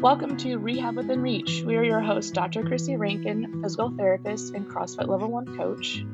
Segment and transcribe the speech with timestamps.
[0.00, 1.64] Welcome to Rehab Within Reach.
[1.66, 2.62] We are your hosts, Dr.
[2.62, 6.04] Chrissy Rankin, physical therapist and CrossFit Level 1 coach.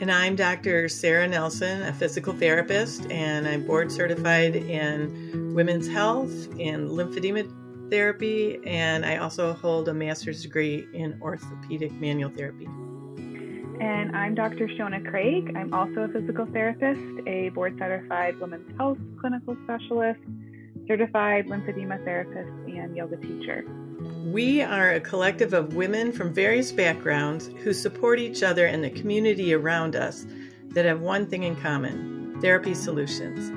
[0.00, 0.88] And I'm Dr.
[0.88, 7.48] Sara Nelson, a physical therapist, and I'm board certified in women's health and lymphedema
[7.88, 12.66] therapy, and I also hold a master's degree in orthopedic manual therapy.
[13.80, 14.66] And I'm Dr.
[14.66, 15.52] Shona Craig.
[15.56, 20.18] I'm also a physical therapist, a board certified women's health clinical specialist,
[20.86, 23.64] certified lymphedema therapist, and yoga teacher.
[24.24, 28.90] We are a collective of women from various backgrounds who support each other and the
[28.90, 30.26] community around us
[30.70, 33.50] that have one thing in common therapy solutions.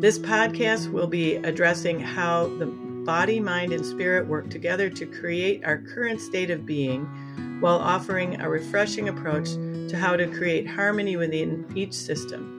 [0.00, 5.64] This podcast will be addressing how the body, mind, and spirit work together to create
[5.64, 7.04] our current state of being
[7.60, 9.50] while offering a refreshing approach
[9.88, 12.55] to how to create harmony within each system.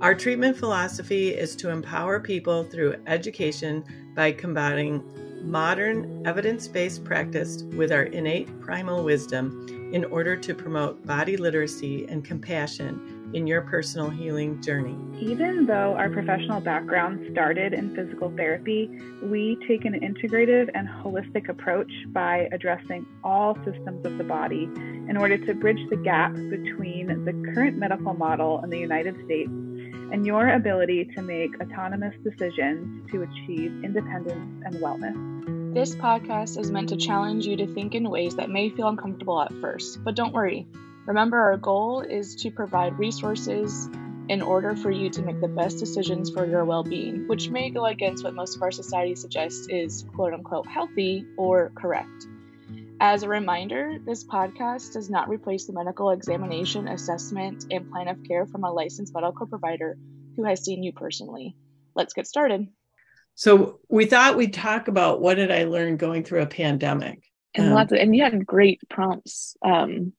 [0.00, 3.84] Our treatment philosophy is to empower people through education
[4.14, 5.02] by combining
[5.42, 12.06] modern evidence based practice with our innate primal wisdom in order to promote body literacy
[12.08, 14.96] and compassion in your personal healing journey.
[15.20, 18.88] Even though our professional background started in physical therapy,
[19.24, 24.70] we take an integrative and holistic approach by addressing all systems of the body
[25.08, 29.50] in order to bridge the gap between the current medical model in the United States
[30.12, 35.74] and your ability to make autonomous decisions to achieve independence and wellness.
[35.74, 39.40] This podcast is meant to challenge you to think in ways that may feel uncomfortable
[39.40, 40.66] at first, but don't worry.
[41.06, 43.88] Remember, our goal is to provide resources
[44.28, 47.70] in order for you to make the best decisions for your well being, which may
[47.70, 52.26] go against what most of our society suggests is quote unquote healthy or correct.
[53.00, 58.24] As a reminder, this podcast does not replace the medical examination, assessment, and plan of
[58.24, 59.96] care from a licensed medical provider
[60.34, 61.54] who has seen you personally.
[61.94, 62.66] Let's get started.
[63.36, 67.22] So we thought we'd talk about what did I learn going through a pandemic.
[67.54, 69.56] And um, lots of, and you had great prompts.
[69.64, 70.12] Um,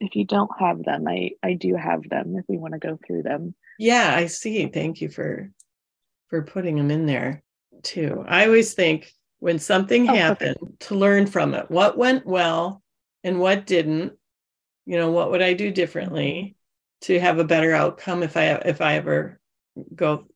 [0.00, 2.98] if you don't have them, I I do have them if we want to go
[3.06, 3.54] through them.
[3.78, 4.66] Yeah, I see.
[4.68, 5.50] Thank you for
[6.28, 7.42] for putting them in there
[7.82, 8.24] too.
[8.26, 10.72] I always think when something oh, happened okay.
[10.78, 11.68] to learn from it.
[11.68, 12.80] What went well
[13.24, 14.12] and what didn't
[14.86, 16.54] you know what would i do differently
[17.00, 19.40] to have a better outcome if i if i ever
[19.96, 20.26] go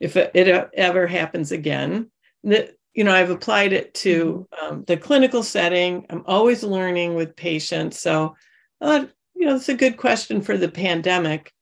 [0.00, 2.10] if it, it ever happens again?
[2.42, 4.74] That you know i've applied it to mm-hmm.
[4.74, 6.04] um, the clinical setting.
[6.10, 8.00] I'm always learning with patients.
[8.00, 8.34] So
[8.80, 9.04] uh,
[9.36, 11.52] you know it's a good question for the pandemic.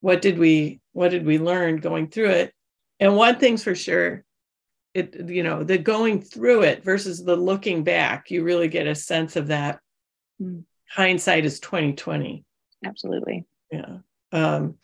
[0.00, 2.54] What did we what did we learn going through it?
[3.00, 4.24] And one thing's for sure
[4.94, 8.94] it you know the going through it versus the looking back you really get a
[8.94, 9.80] sense of that.
[10.40, 10.64] Mm.
[10.88, 12.44] hindsight is 2020
[12.84, 13.44] absolutely.
[13.70, 13.98] Yeah.
[14.32, 14.76] Um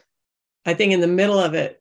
[0.66, 1.80] i think in the middle of it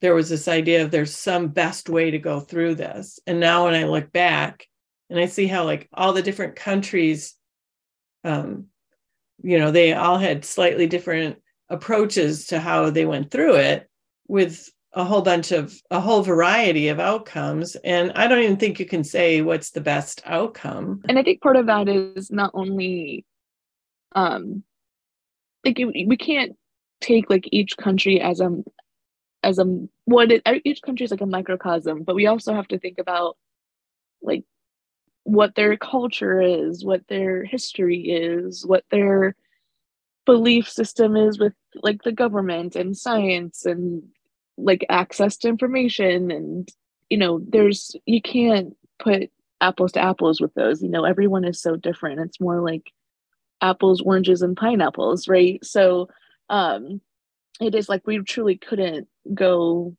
[0.00, 3.20] there was this idea of there's some best way to go through this.
[3.26, 4.66] And now when i look back
[5.08, 7.34] and i see how like all the different countries
[8.24, 8.66] um
[9.42, 13.88] you know they all had slightly different approaches to how they went through it
[14.28, 18.78] with a whole bunch of a whole variety of outcomes and i don't even think
[18.78, 21.00] you can say what's the best outcome.
[21.08, 23.24] And i think part of that is not only
[24.14, 24.62] um
[25.64, 26.56] like we can't
[27.00, 28.50] take like each country as a
[29.42, 29.64] as a
[30.04, 33.36] what it, each country is like a microcosm but we also have to think about
[34.22, 34.44] like
[35.24, 39.34] what their culture is what their history is what their
[40.26, 44.02] belief system is with like the government and science and
[44.56, 46.68] like access to information and
[47.08, 49.30] you know there's you can't put
[49.60, 52.20] apples to apples with those you know everyone is so different.
[52.20, 52.92] It's more like
[53.60, 55.64] apples oranges and pineapples right?
[55.64, 56.08] So
[56.48, 57.00] um
[57.60, 59.96] it is like we truly couldn't go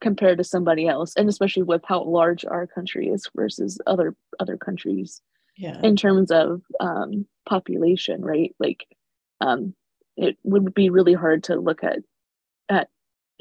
[0.00, 4.56] compared to somebody else and especially with how large our country is versus other other
[4.56, 5.20] countries
[5.56, 5.78] yeah.
[5.82, 8.54] in terms of um population right?
[8.58, 8.86] Like
[9.40, 9.74] um
[10.16, 11.98] it would be really hard to look at
[12.68, 12.88] at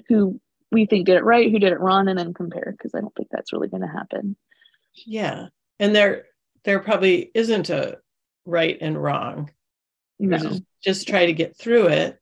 [0.08, 0.40] who
[0.72, 3.14] we think did it right, who did it wrong, and then compare because I don't
[3.16, 4.36] think that's really going to happen.
[5.06, 5.48] Yeah,
[5.80, 6.26] and there
[6.64, 7.98] there probably isn't a
[8.46, 9.52] right and wrong.
[10.20, 10.38] No.
[10.38, 12.20] Just, just try to get through it,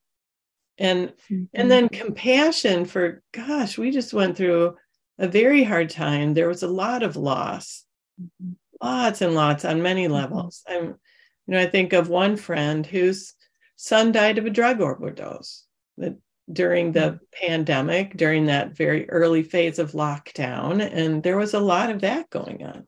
[0.77, 1.43] and mm-hmm.
[1.53, 4.75] and then compassion for gosh, we just went through
[5.19, 6.33] a very hard time.
[6.33, 7.85] There was a lot of loss,
[8.19, 8.53] mm-hmm.
[8.81, 10.13] lots and lots on many mm-hmm.
[10.13, 10.63] levels.
[10.67, 13.33] I'm, you know, I think of one friend whose
[13.75, 15.65] son died of a drug overdose.
[15.97, 16.17] That
[16.51, 17.47] during the mm-hmm.
[17.47, 20.81] pandemic, during that very early phase of lockdown.
[20.81, 22.87] And there was a lot of that going on.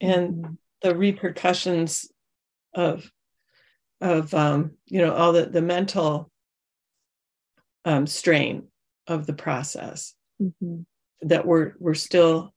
[0.00, 0.52] And mm-hmm.
[0.82, 2.10] the repercussions
[2.74, 3.10] of
[4.00, 6.30] of um, you know all the the mental
[7.84, 8.68] um, strain
[9.08, 10.82] of the process mm-hmm.
[11.22, 12.54] that we're we're still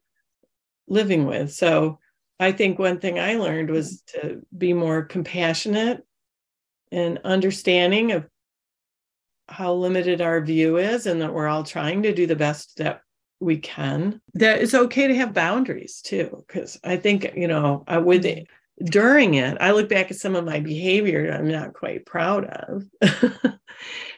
[0.88, 1.54] living with.
[1.54, 2.00] So
[2.40, 6.06] I think one thing I learned was to be more compassionate
[6.92, 8.28] and understanding of
[9.50, 13.02] how limited our view is and that we're all trying to do the best that
[13.40, 16.44] we can that it's okay to have boundaries too.
[16.48, 18.48] Because i think you know I, with it,
[18.84, 22.86] during it i look back at some of my behavior i'm not quite proud of.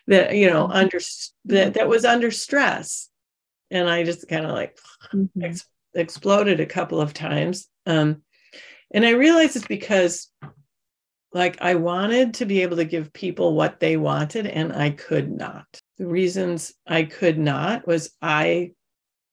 [0.08, 1.00] That you know under
[1.46, 3.10] that that was under stress.
[3.72, 4.78] And i just kind of like
[5.14, 5.42] mm-hmm.
[5.42, 7.70] ex- exploded a couple of times.
[7.86, 8.22] Um
[8.92, 10.30] and i realized it's because
[11.34, 15.32] like I wanted to be able to give people what they wanted and I could
[15.32, 15.66] not.
[15.98, 18.72] The reasons I could not was I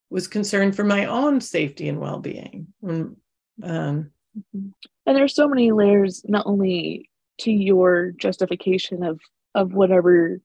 [0.08, 2.67] was concerned for my own safety and well-being.
[2.82, 3.17] Um,
[3.62, 4.75] and
[5.06, 7.11] there's so many layers not only
[7.41, 9.20] to your justification of
[9.55, 10.41] of whatever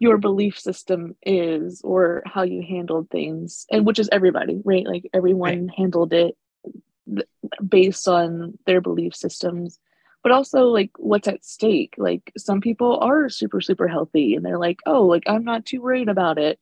[0.00, 5.08] your belief system is or how you handled things and which is everybody right like
[5.14, 5.76] everyone right.
[5.76, 6.36] handled it
[7.68, 9.78] based on their belief systems
[10.22, 11.94] but also like what's at stake?
[11.98, 15.80] Like some people are super super healthy and they're like oh like i'm not too
[15.82, 16.58] worried about it.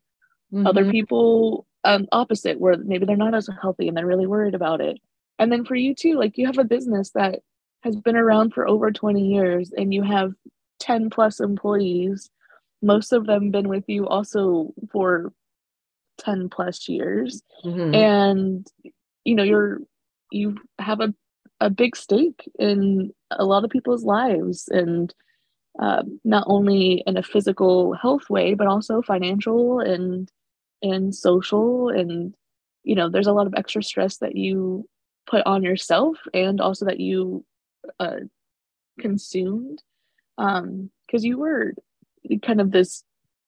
[0.52, 0.66] Mm-hmm.
[0.66, 4.80] other people um opposite where maybe they're not as healthy and they're really worried about
[4.80, 4.98] it.
[5.38, 7.40] And then for you too like you have a business that
[7.82, 10.32] has been around for over 20 years and you have
[10.80, 12.30] 10 plus employees.
[12.82, 15.32] Most of them been with you also for
[16.18, 17.42] 10 plus years.
[17.64, 17.94] Mm-hmm.
[17.94, 18.66] and
[19.24, 19.80] you know you're
[20.30, 21.14] you have a
[21.60, 25.14] a big stake in a lot of people's lives and
[25.78, 30.30] um, not only in a physical health way but also financial and
[30.82, 32.34] and social and
[32.82, 34.88] you know there's a lot of extra stress that you
[35.26, 37.44] put on yourself and also that you
[38.00, 38.16] uh,
[38.98, 39.82] consumed
[40.36, 41.74] because um, you were
[42.42, 43.04] kind of this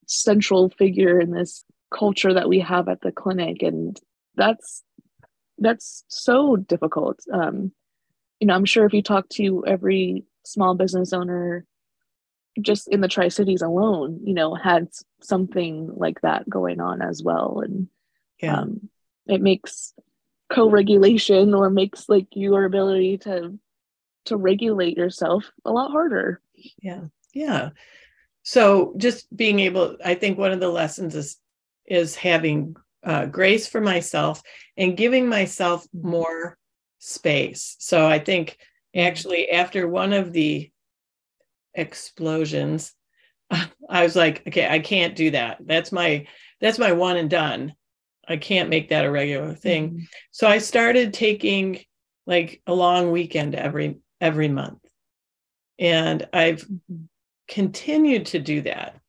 [0.06, 4.00] central figure in this culture that we have at the clinic and
[4.34, 4.82] that's
[5.58, 7.72] that's so difficult um,
[8.42, 11.64] you know, I'm sure if you talk to every small business owner
[12.60, 14.88] just in the Tri Cities alone, you know, had
[15.22, 17.62] something like that going on as well.
[17.64, 17.86] And
[18.42, 18.62] yeah.
[18.62, 18.88] um,
[19.28, 19.94] it makes
[20.52, 23.60] co-regulation or makes like your ability to
[24.24, 26.40] to regulate yourself a lot harder.
[26.82, 27.02] Yeah.
[27.32, 27.70] Yeah.
[28.42, 31.36] So just being able, I think one of the lessons is
[31.86, 32.74] is having
[33.04, 34.42] uh, grace for myself
[34.76, 36.58] and giving myself more
[37.02, 37.74] space.
[37.80, 38.56] So I think
[38.94, 40.70] actually after one of the
[41.74, 42.94] explosions,
[43.50, 45.58] I was like, okay, I can't do that.
[45.60, 46.26] That's my
[46.60, 47.74] that's my one and done.
[48.26, 49.88] I can't make that a regular thing.
[49.88, 50.04] Mm-hmm.
[50.30, 51.80] So I started taking
[52.24, 54.78] like a long weekend every every month.
[55.80, 56.64] And I've
[57.48, 59.00] continued to do that.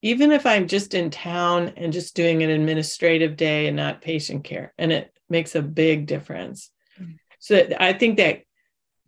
[0.00, 4.44] Even if I'm just in town and just doing an administrative day and not patient
[4.44, 4.72] care.
[4.78, 6.71] And it makes a big difference.
[7.42, 8.42] So I think that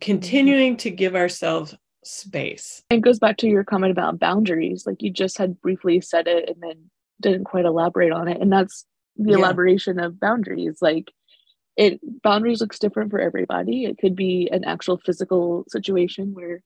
[0.01, 1.73] continuing to give ourselves
[2.03, 2.83] space.
[2.89, 4.85] It goes back to your comment about boundaries.
[4.85, 6.91] Like you just had briefly said it and then
[7.21, 8.41] didn't quite elaborate on it.
[8.41, 8.85] And that's
[9.15, 9.37] the yeah.
[9.37, 10.79] elaboration of boundaries.
[10.81, 11.13] Like
[11.77, 13.85] it boundaries looks different for everybody.
[13.85, 16.61] It could be an actual physical situation where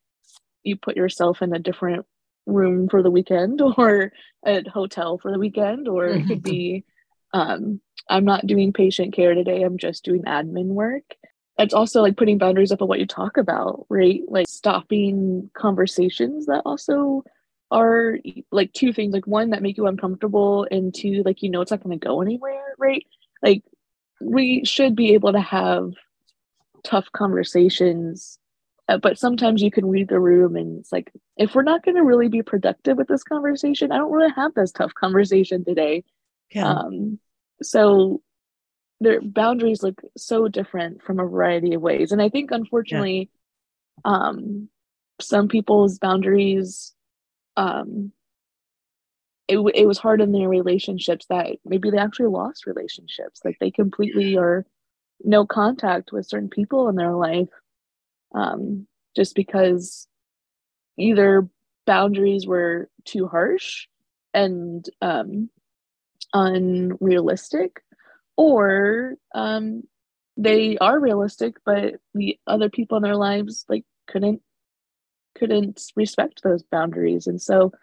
[0.63, 2.07] you put yourself in a different
[2.47, 4.11] room for the weekend or
[4.43, 6.83] a hotel for the weekend, or it could be
[7.31, 7.79] um,
[8.09, 11.03] I'm not doing patient care today, I'm just doing admin work
[11.59, 14.21] it's also like putting boundaries up on what you talk about, right?
[14.27, 17.23] Like stopping conversations that also
[17.71, 18.17] are
[18.51, 21.71] like two things like one that make you uncomfortable and two like you know it's
[21.71, 23.05] not going to go anywhere right
[23.43, 23.63] like
[24.19, 25.91] we should be able to have
[26.83, 28.39] tough conversations
[28.87, 31.95] uh, but sometimes you can read the room and it's like if we're not going
[31.95, 36.03] to really be productive with this conversation i don't really have this tough conversation today
[36.51, 36.71] yeah.
[36.71, 37.19] um
[37.61, 38.19] so
[38.99, 43.29] their boundaries look so different from a variety of ways and i think unfortunately
[44.05, 44.11] yeah.
[44.11, 44.69] um
[45.21, 46.93] some people's boundaries
[47.57, 48.11] um
[49.47, 53.71] it, it was hard in their relationships that maybe they actually lost relationships like they
[53.71, 54.65] completely are
[55.23, 57.49] no contact with certain people in their life
[58.35, 60.07] um just because
[60.97, 61.47] either
[61.85, 63.87] boundaries were too harsh
[64.33, 65.49] and um
[66.33, 67.81] unrealistic
[68.39, 69.83] or um,
[70.37, 74.41] they are realistic, but the other people in their lives like couldn't
[75.35, 77.73] couldn't respect those boundaries, and so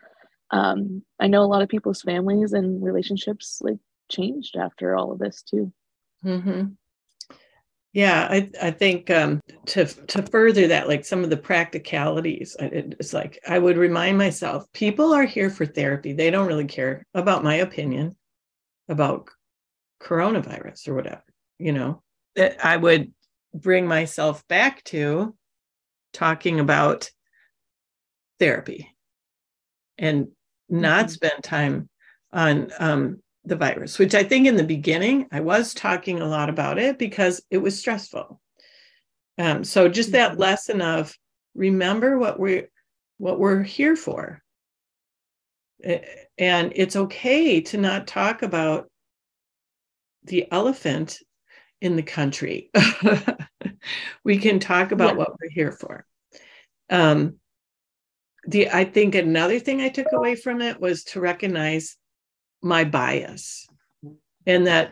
[0.50, 3.76] um, I know a lot of people's families and relationships like
[4.10, 5.70] changed after all of this too.
[6.24, 6.68] Mm-hmm.
[7.92, 13.12] Yeah, I I think um, to to further that, like some of the practicalities, it's
[13.12, 16.14] like I would remind myself, people are here for therapy.
[16.14, 18.16] They don't really care about my opinion
[18.88, 19.28] about
[20.02, 21.24] coronavirus or whatever,
[21.58, 22.02] you know.
[22.34, 23.12] that I would
[23.54, 25.34] bring myself back to
[26.12, 27.10] talking about
[28.38, 28.94] therapy
[29.98, 30.28] and
[30.68, 31.12] not mm-hmm.
[31.12, 31.88] spend time
[32.32, 36.48] on um, the virus, which I think in the beginning I was talking a lot
[36.48, 38.40] about it because it was stressful.
[39.38, 40.40] Um, so just that mm-hmm.
[40.40, 41.14] lesson of
[41.54, 42.68] remember what we're
[43.18, 44.42] what we're here for.
[46.38, 48.90] And it's okay to not talk about
[50.26, 51.18] the elephant
[51.80, 52.70] in the country.
[54.24, 55.16] we can talk about yeah.
[55.16, 56.06] what we're here for.
[56.90, 57.36] Um,
[58.46, 61.96] the I think another thing I took away from it was to recognize
[62.62, 63.66] my bias
[64.46, 64.90] and that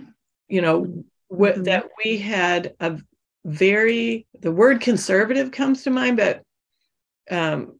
[0.48, 1.64] you know what mm-hmm.
[1.64, 2.98] that we had a
[3.44, 6.42] very the word conservative comes to mind but
[7.30, 7.78] um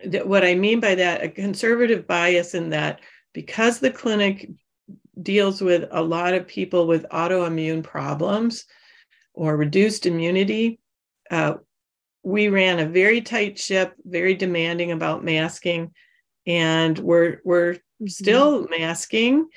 [0.00, 3.00] th- what i mean by that a conservative bias in that
[3.32, 4.48] because the clinic
[5.22, 8.64] deals with a lot of people with autoimmune problems
[9.34, 10.78] or reduced immunity
[11.30, 11.54] uh,
[12.24, 15.92] we ran a very tight ship very demanding about masking
[16.46, 18.06] and we're we're mm-hmm.
[18.06, 19.48] still masking.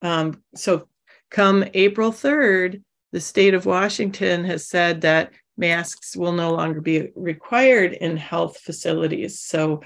[0.00, 0.88] Um, so
[1.30, 7.10] come April 3rd, the state of Washington has said that masks will no longer be
[7.14, 9.40] required in health facilities.
[9.40, 9.82] So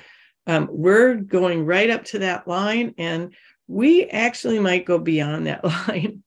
[0.46, 3.34] um, we're going right up to that line, and
[3.68, 6.22] we actually might go beyond that line.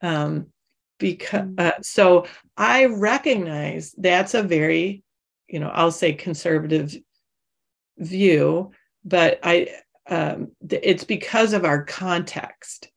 [0.00, 0.46] Um,
[0.98, 1.54] because mm-hmm.
[1.58, 2.26] uh, so
[2.56, 5.02] I recognize that's a very,
[5.48, 6.96] you know, I'll say conservative
[7.98, 8.70] view,
[9.04, 9.68] but I
[10.08, 12.90] um, it's because of our context.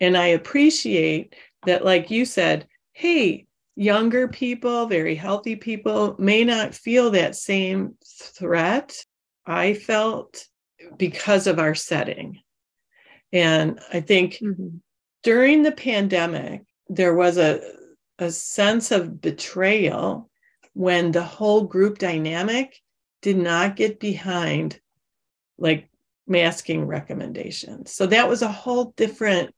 [0.00, 1.34] And I appreciate
[1.66, 3.46] that, like you said, hey,
[3.76, 8.96] younger people, very healthy people may not feel that same threat
[9.46, 10.46] I felt
[10.96, 12.40] because of our setting.
[13.32, 14.76] And I think mm-hmm.
[15.22, 17.60] during the pandemic, there was a,
[18.18, 20.30] a sense of betrayal
[20.74, 22.78] when the whole group dynamic
[23.20, 24.78] did not get behind
[25.58, 25.88] like
[26.26, 27.92] masking recommendations.
[27.92, 29.54] So that was a whole different,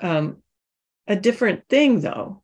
[0.00, 0.42] um,
[1.06, 2.42] a different thing though.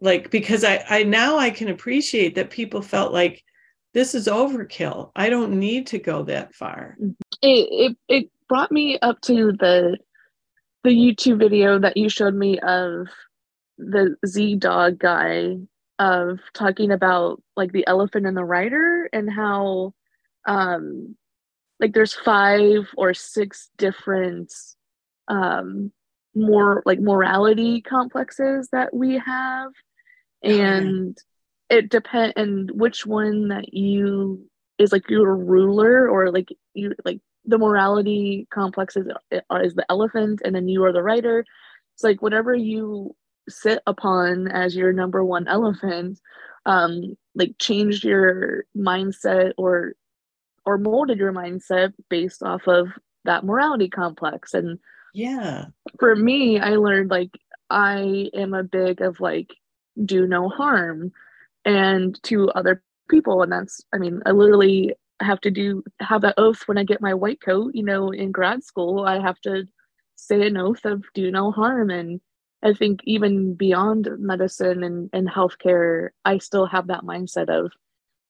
[0.00, 3.42] Like because I, I now I can appreciate that people felt like
[3.92, 5.10] this is overkill.
[5.14, 6.96] I don't need to go that far.
[7.42, 9.96] It it, it brought me up to the
[10.82, 13.06] the YouTube video that you showed me of
[13.78, 15.56] the ZDogg guy
[16.00, 19.94] of talking about like the elephant and the rider and how
[20.48, 21.14] um
[21.78, 24.52] like there's five or six different
[25.28, 25.92] um
[26.34, 29.70] more like morality complexes that we have.
[30.42, 31.16] And
[31.68, 37.20] it depend and which one that you is like your ruler or like you like
[37.44, 41.44] the morality complex is, is the elephant and then you are the rider
[41.94, 43.14] it's like whatever you
[43.48, 46.18] sit upon as your number one elephant
[46.66, 49.94] um like change your mindset or
[50.64, 52.88] or molded your mindset based off of
[53.24, 54.54] that morality complex.
[54.54, 54.78] And
[55.12, 55.66] yeah.
[55.98, 57.30] for me i learned like
[57.68, 59.52] i am a big of like
[60.04, 61.10] do no harm
[61.64, 63.42] and to other people.
[63.42, 67.00] And that's i mean i literally have to do have that oath when i get
[67.00, 69.64] my white coat you know in grad school i have to
[70.16, 72.20] say an oath of do no harm and
[72.62, 77.72] i think even beyond medicine and, and healthcare i still have that mindset of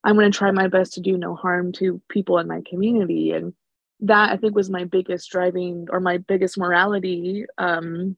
[0.03, 3.33] I'm going to try my best to do no harm to people in my community.
[3.33, 3.53] And
[4.01, 8.17] that I think was my biggest driving or my biggest morality um,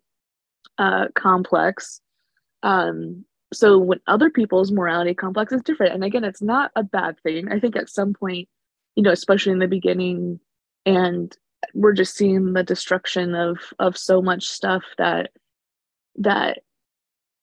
[0.78, 2.00] uh, complex.
[2.62, 7.18] Um, so when other people's morality complex is different, and again, it's not a bad
[7.20, 7.50] thing.
[7.50, 8.48] I think at some point,
[8.96, 10.40] you know, especially in the beginning,
[10.86, 11.36] and
[11.74, 15.30] we're just seeing the destruction of of so much stuff that
[16.16, 16.58] that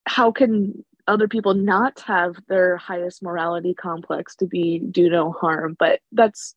[0.05, 5.75] how can other people not have their highest morality complex to be do no harm?
[5.79, 6.55] But that's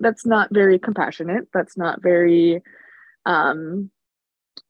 [0.00, 1.48] that's not very compassionate.
[1.52, 2.62] That's not very
[3.26, 3.90] um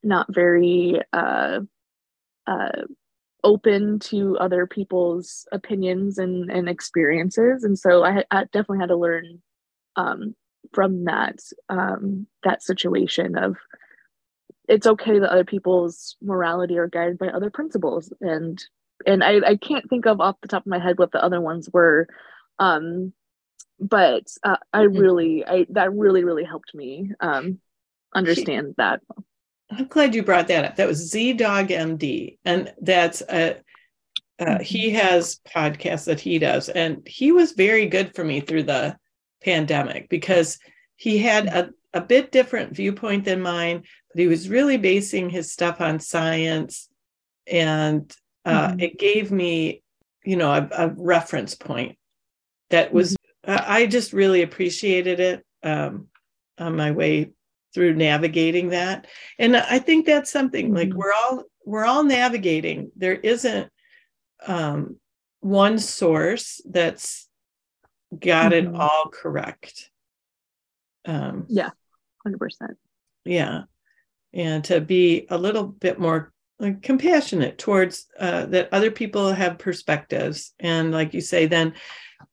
[0.02, 1.60] not very uh
[2.46, 2.82] uh
[3.44, 7.64] open to other people's opinions and and experiences.
[7.64, 9.42] And so i, I definitely had to learn
[9.96, 10.34] um
[10.72, 13.56] from that um that situation of
[14.68, 18.12] it's okay that other people's morality are guided by other principles.
[18.20, 18.62] And
[19.04, 21.40] and I, I can't think of off the top of my head what the other
[21.40, 22.08] ones were.
[22.58, 23.12] Um
[23.80, 24.96] but uh, i mm-hmm.
[24.96, 27.58] really i that really really helped me um
[28.14, 29.00] understand that
[29.72, 33.56] i'm glad you brought that up that was ZDogg md and that's a
[34.38, 34.62] uh, mm-hmm.
[34.62, 38.96] he has podcasts that he does and he was very good for me through the
[39.44, 40.58] pandemic because
[40.96, 45.52] he had a, a bit different viewpoint than mine but he was really basing his
[45.52, 46.88] stuff on science
[47.46, 48.14] and
[48.44, 48.80] uh, mm-hmm.
[48.80, 49.82] it gave me,
[50.24, 51.96] you know, a, a reference point
[52.70, 53.72] that was, mm-hmm.
[53.72, 56.08] I just really appreciated it um,
[56.58, 57.30] on my way
[57.74, 59.06] through navigating that.
[59.38, 60.76] And I think that's something mm-hmm.
[60.76, 62.90] like we're all, we're all navigating.
[62.96, 63.70] There isn't
[64.46, 64.96] um,
[65.40, 67.28] one source that's
[68.18, 68.80] got it mm-hmm.
[68.80, 69.90] all correct.
[71.04, 71.70] Um, yeah,
[72.26, 72.38] 100%.
[73.24, 73.62] Yeah.
[74.32, 79.58] And to be a little bit more like compassionate towards uh, that other people have
[79.58, 81.74] perspectives and like you say then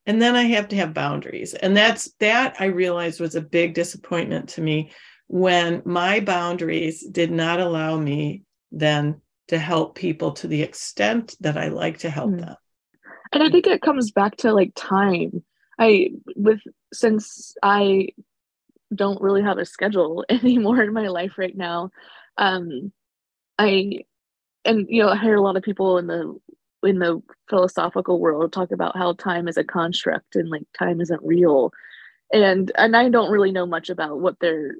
[0.06, 3.74] and then i have to have boundaries and that's that i realized was a big
[3.74, 4.92] disappointment to me
[5.30, 11.56] when my boundaries did not allow me then to help people to the extent that
[11.56, 12.42] i like to help mm.
[12.42, 12.56] them.
[13.32, 15.44] And i think it comes back to like time.
[15.80, 16.60] I with
[16.92, 18.10] since i
[18.94, 21.92] don't really have a schedule anymore in my life right now
[22.38, 22.92] um
[23.60, 24.00] i
[24.66, 26.40] and you know i hear a lot of people in the
[26.84, 31.22] in the philosophical world talk about how time is a construct and like time isn't
[31.24, 31.72] real.
[32.32, 34.76] And and i don't really know much about what their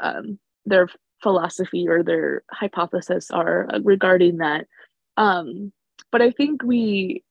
[0.00, 0.88] um their
[1.22, 4.66] philosophy or their hypothesis are regarding that.
[5.16, 5.72] Um
[6.12, 7.24] but i think we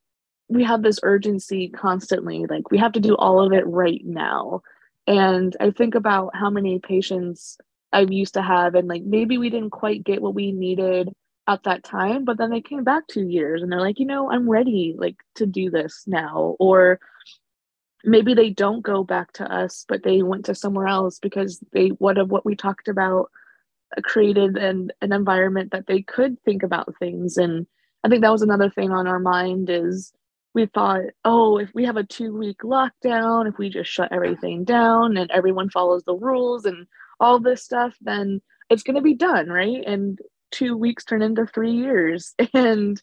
[0.49, 2.45] we have this urgency constantly.
[2.49, 4.61] Like we have to do all of it right now.
[5.07, 7.57] And i think about how many patients
[7.93, 11.09] i've used to have and like maybe we didn't quite get what we needed
[11.47, 14.29] at that time but then they came back two years and they're like you know
[14.29, 16.57] i'm ready like to do this now.
[16.59, 16.99] Or
[18.03, 21.89] maybe they don't go back to us but they went to somewhere else because they
[21.99, 23.29] what of what we talked about
[23.95, 27.37] uh, created an, an environment that they could think about things.
[27.37, 27.65] And
[28.03, 30.13] i think that was another thing on our mind is
[30.53, 34.63] we thought oh if we have a two week lockdown if we just shut everything
[34.63, 36.87] down and everyone follows the rules and
[37.19, 39.83] all this stuff then it's going to be done right?
[39.85, 40.19] And
[40.51, 42.33] two weeks turn into three years.
[42.53, 43.01] And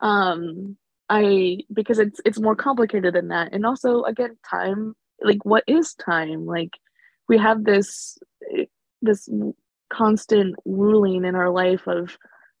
[0.00, 0.76] um
[1.08, 3.52] i because it's it's more complicated than that.
[3.52, 6.46] And also again time like what is time?
[6.46, 6.72] Like
[7.28, 8.18] we have this
[9.02, 9.28] this
[9.90, 12.16] constant ruling in our life of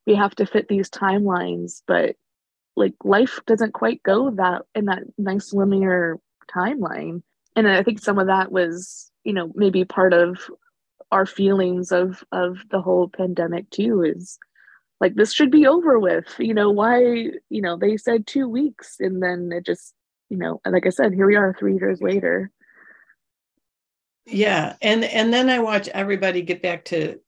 [0.06, 2.14] we have to fit these timelines but
[2.76, 6.18] like life doesn't quite go that in that nice linear
[6.54, 7.22] timeline.
[7.56, 10.38] And i think some of that was you know maybe part of
[11.10, 14.38] our feelings of of the whole pandemic too is
[15.00, 18.96] like this should be over with you know why you know they said two weeks
[19.00, 19.94] and then it just
[20.28, 22.50] you know like i said here we are three years later.
[24.26, 27.20] Yeah and and then i watch everybody get back to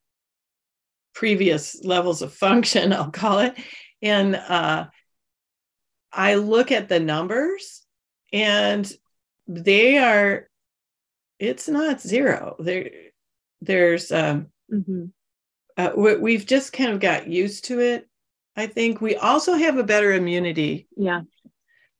[1.14, 3.54] previous levels of function i'll call it.
[4.02, 4.87] And uh
[6.12, 7.83] i look at the numbers
[8.33, 8.90] and
[9.46, 10.48] they are
[11.38, 12.57] it's not zero.
[12.59, 12.90] They're
[13.61, 15.07] there's um, mm-hmm.
[15.79, 18.09] Uh, we've just kind of got used to it.
[18.57, 20.88] I think we also have a better immunity.
[20.97, 21.23] Yeah.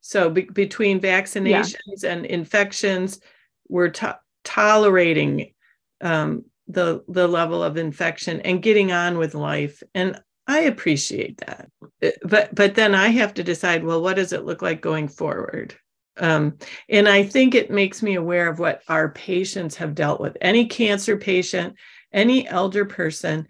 [0.01, 2.11] So be- between vaccinations yeah.
[2.11, 3.21] and infections,
[3.69, 5.53] we're to- tolerating
[6.01, 11.69] um, the the level of infection and getting on with life, and I appreciate that.
[12.03, 13.83] Uh, but but then I have to decide.
[13.83, 15.75] Well, what does it look like going forward?
[16.17, 16.57] Um,
[16.89, 20.35] and I think it makes me aware of what our patients have dealt with.
[20.41, 21.75] Any cancer patient,
[22.11, 23.47] any elder person,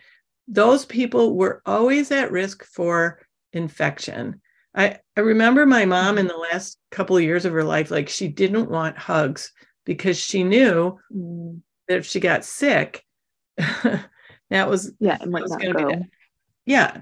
[0.49, 3.21] those people were always at risk for
[3.53, 4.41] infection.
[4.75, 8.09] I, I remember my mom in the last couple of years of her life, like
[8.09, 9.51] she didn't want hugs
[9.85, 11.61] because she knew mm.
[11.87, 13.03] that if she got sick,
[13.57, 16.01] that was yeah, it might not go.
[16.65, 16.97] yeah.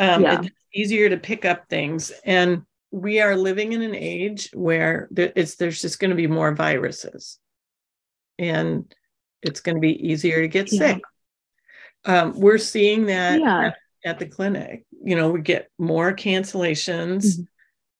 [0.00, 0.40] Um, yeah.
[0.40, 2.12] It's easier to pick up things.
[2.24, 6.54] And we are living in an age where it's there's just going to be more
[6.54, 7.38] viruses
[8.38, 8.92] and
[9.42, 10.78] it's going to be easier to get yeah.
[10.78, 11.02] sick
[12.04, 13.66] um, we're seeing that yeah.
[13.66, 17.38] at, at, the clinic you know we get more cancellations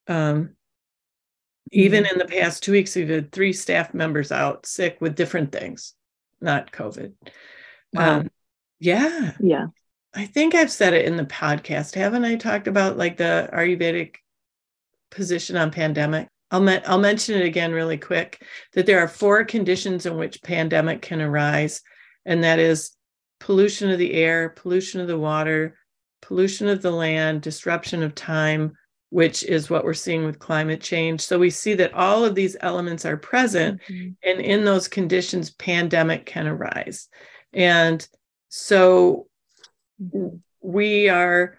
[0.07, 0.13] mm-hmm.
[0.13, 0.49] um,
[1.71, 2.13] even mm-hmm.
[2.13, 5.93] in the past two weeks we've had three staff members out sick with different things
[6.41, 7.13] not covid
[7.93, 8.19] wow.
[8.19, 8.29] um,
[8.79, 9.67] yeah yeah
[10.13, 14.15] i think i've said it in the podcast haven't i talked about like the ayurvedic
[15.09, 16.27] position on pandemic.
[16.51, 20.41] I'll, me- I'll mention it again really quick that there are four conditions in which
[20.41, 21.81] pandemic can arise,
[22.25, 22.91] and that is
[23.39, 25.75] pollution of the air, pollution of the water,
[26.21, 28.73] pollution of the land, disruption of time,
[29.09, 31.21] which is what we're seeing with climate change.
[31.21, 34.11] So we see that all of these elements are present, mm-hmm.
[34.23, 37.07] and in those conditions, pandemic can arise.
[37.53, 38.07] And
[38.49, 39.27] so
[40.01, 40.37] mm-hmm.
[40.61, 41.57] we are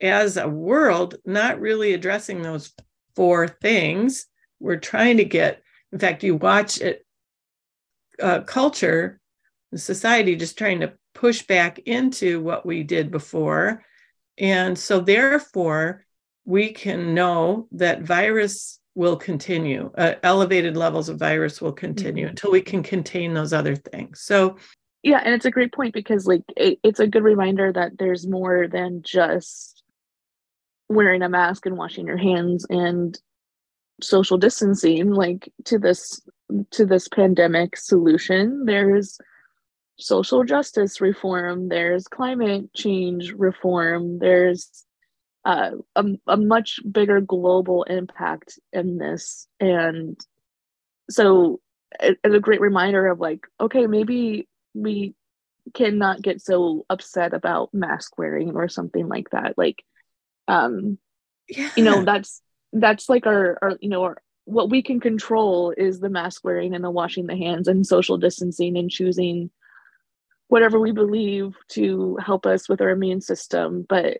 [0.00, 2.72] as a world not really addressing those
[3.16, 4.26] four things.
[4.60, 7.04] We're trying to get, in fact, you watch it,
[8.22, 9.20] uh, culture,
[9.74, 13.84] society just trying to push back into what we did before.
[14.38, 16.04] And so, therefore,
[16.44, 22.30] we can know that virus will continue uh, elevated levels of virus will continue mm-hmm.
[22.30, 24.56] until we can contain those other things so
[25.02, 28.26] yeah and it's a great point because like it, it's a good reminder that there's
[28.26, 29.82] more than just
[30.88, 33.18] wearing a mask and washing your hands and
[34.02, 36.20] social distancing like to this
[36.70, 39.16] to this pandemic solution there's
[40.02, 44.84] social justice reform there's climate change reform there's
[45.44, 50.18] uh, a, a much bigger global impact in this and
[51.10, 51.60] so
[52.00, 55.14] it, it's a great reminder of like okay maybe we
[55.74, 59.84] cannot get so upset about mask wearing or something like that like
[60.48, 60.98] um
[61.48, 61.70] yeah.
[61.76, 62.40] you know that's
[62.72, 66.74] that's like our, our you know our, what we can control is the mask wearing
[66.74, 69.50] and the washing the hands and social distancing and choosing
[70.52, 74.18] whatever we believe to help us with our immune system but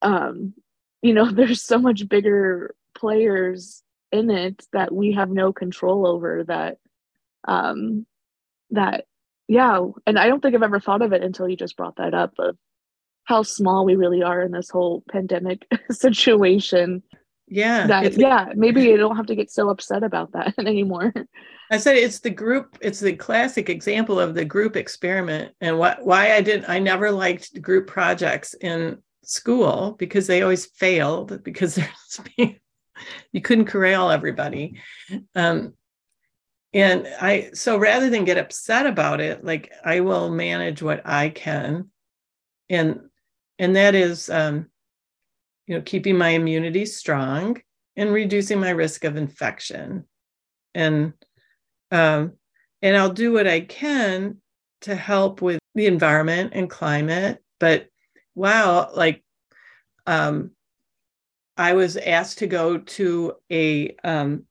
[0.00, 0.54] um
[1.02, 6.42] you know there's so much bigger players in it that we have no control over
[6.42, 6.78] that
[7.46, 8.06] um
[8.70, 9.04] that
[9.46, 12.14] yeah and i don't think i've ever thought of it until you just brought that
[12.14, 12.56] up of
[13.24, 17.02] how small we really are in this whole pandemic situation
[17.46, 21.12] yeah that yeah maybe you don't have to get so upset about that anymore.
[21.70, 26.04] I said it's the group it's the classic example of the group experiment and what
[26.04, 31.74] why i didn't i never liked group projects in school because they always failed because
[32.36, 32.58] there's
[33.32, 34.80] you couldn't corral everybody.
[35.34, 35.74] Um,
[36.72, 41.28] and i so rather than get upset about it like i will manage what i
[41.28, 41.90] can.
[42.70, 43.00] And
[43.58, 44.70] and that is um,
[45.66, 47.60] you know keeping my immunity strong
[47.96, 50.04] and reducing my risk of infection
[50.74, 51.12] and
[51.90, 52.32] um,
[52.82, 54.36] and i'll do what i can
[54.80, 57.88] to help with the environment and climate but
[58.34, 59.22] wow, like
[60.06, 60.50] um,
[61.56, 64.44] I was asked to go to a, um,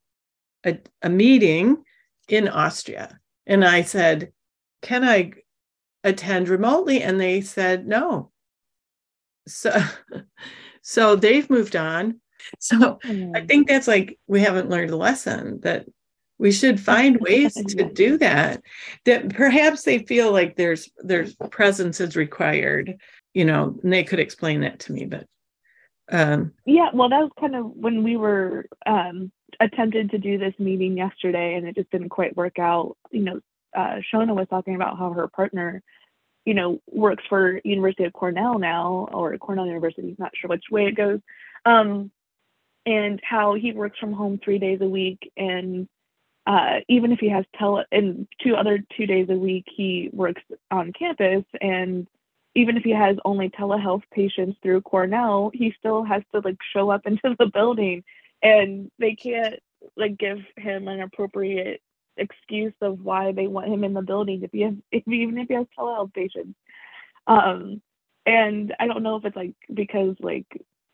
[0.65, 1.83] a, a meeting
[2.29, 4.31] in Austria, and I said,
[4.81, 5.33] "Can I
[6.03, 8.31] attend remotely?" And they said no.
[9.47, 9.71] So,
[10.83, 12.19] so they've moved on.
[12.59, 13.47] So I mm.
[13.47, 15.87] think that's like we haven't learned a lesson that
[16.37, 18.61] we should find ways to do that
[19.05, 22.99] that perhaps they feel like there's there's presence is required
[23.33, 25.27] you know, and they could explain that to me, but
[26.11, 30.53] um yeah, well that was kind of when we were um attempted to do this
[30.59, 32.97] meeting yesterday and it just didn't quite work out.
[33.11, 33.39] You know,
[33.75, 35.81] uh Shona was talking about how her partner,
[36.45, 40.87] you know, works for University of Cornell now or Cornell University, not sure which way
[40.87, 41.19] it goes.
[41.65, 42.11] Um
[42.85, 45.87] and how he works from home three days a week and
[46.45, 50.41] uh, even if he has tele and two other two days a week he works
[50.69, 52.05] on campus and
[52.55, 56.89] even if he has only telehealth patients through Cornell, he still has to like show
[56.89, 58.03] up into the building
[58.41, 59.59] and they can't
[59.97, 61.81] like give him an appropriate
[62.17, 65.47] excuse of why they want him in the building if he has if even if
[65.47, 66.55] he has telehealth patients.
[67.27, 67.81] Um
[68.25, 70.45] and I don't know if it's like because like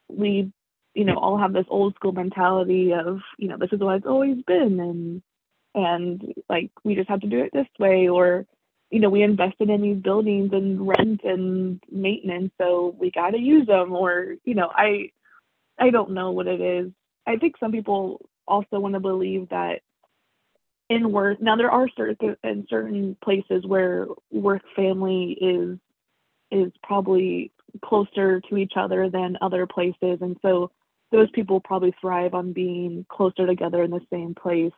[0.09, 0.51] we
[0.93, 4.07] you know all have this old school mentality of you know this is what it's
[4.07, 5.21] always been and
[5.75, 8.45] and like we just have to do it this way or
[8.89, 13.39] you know, we invested in these buildings and rent and maintenance, so we got to
[13.39, 13.93] use them.
[13.93, 15.11] Or, you know, I,
[15.77, 16.91] I don't know what it is.
[17.27, 19.81] I think some people also want to believe that
[20.89, 25.77] in work now there are certain in certain places where work family is
[26.51, 27.51] is probably
[27.83, 30.71] closer to each other than other places, and so
[31.11, 34.71] those people probably thrive on being closer together in the same place.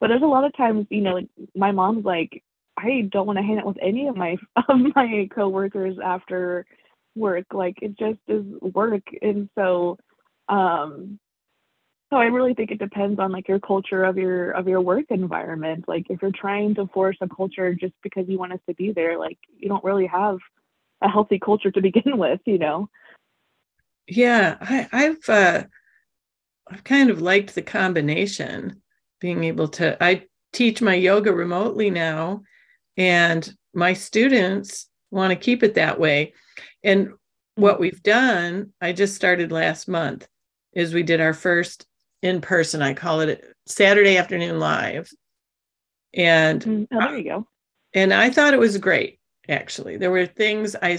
[0.00, 1.20] But there's a lot of times, you know,
[1.54, 2.42] my mom's like,
[2.76, 4.36] I don't want to hang out with any of my
[4.68, 6.66] of my coworkers after
[7.14, 7.46] work.
[7.52, 9.98] Like it just is work, and so
[10.48, 11.18] um,
[12.10, 15.06] so I really think it depends on like your culture of your of your work
[15.10, 15.86] environment.
[15.88, 18.92] Like if you're trying to force a culture just because you want us to be
[18.92, 20.38] there, like you don't really have
[21.02, 22.88] a healthy culture to begin with, you know.
[24.06, 25.64] Yeah, I, I've uh,
[26.70, 28.82] I've kind of liked the combination,
[29.20, 30.02] being able to.
[30.02, 32.42] I teach my yoga remotely now,
[32.96, 36.34] and my students want to keep it that way.
[36.84, 37.14] And
[37.56, 40.28] what we've done, I just started last month,
[40.72, 41.86] is we did our first
[42.22, 45.10] in person, I call it Saturday afternoon live.
[46.14, 47.48] And mm, oh, there you go.
[47.94, 49.96] And I thought it was great, actually.
[49.96, 50.98] There were things I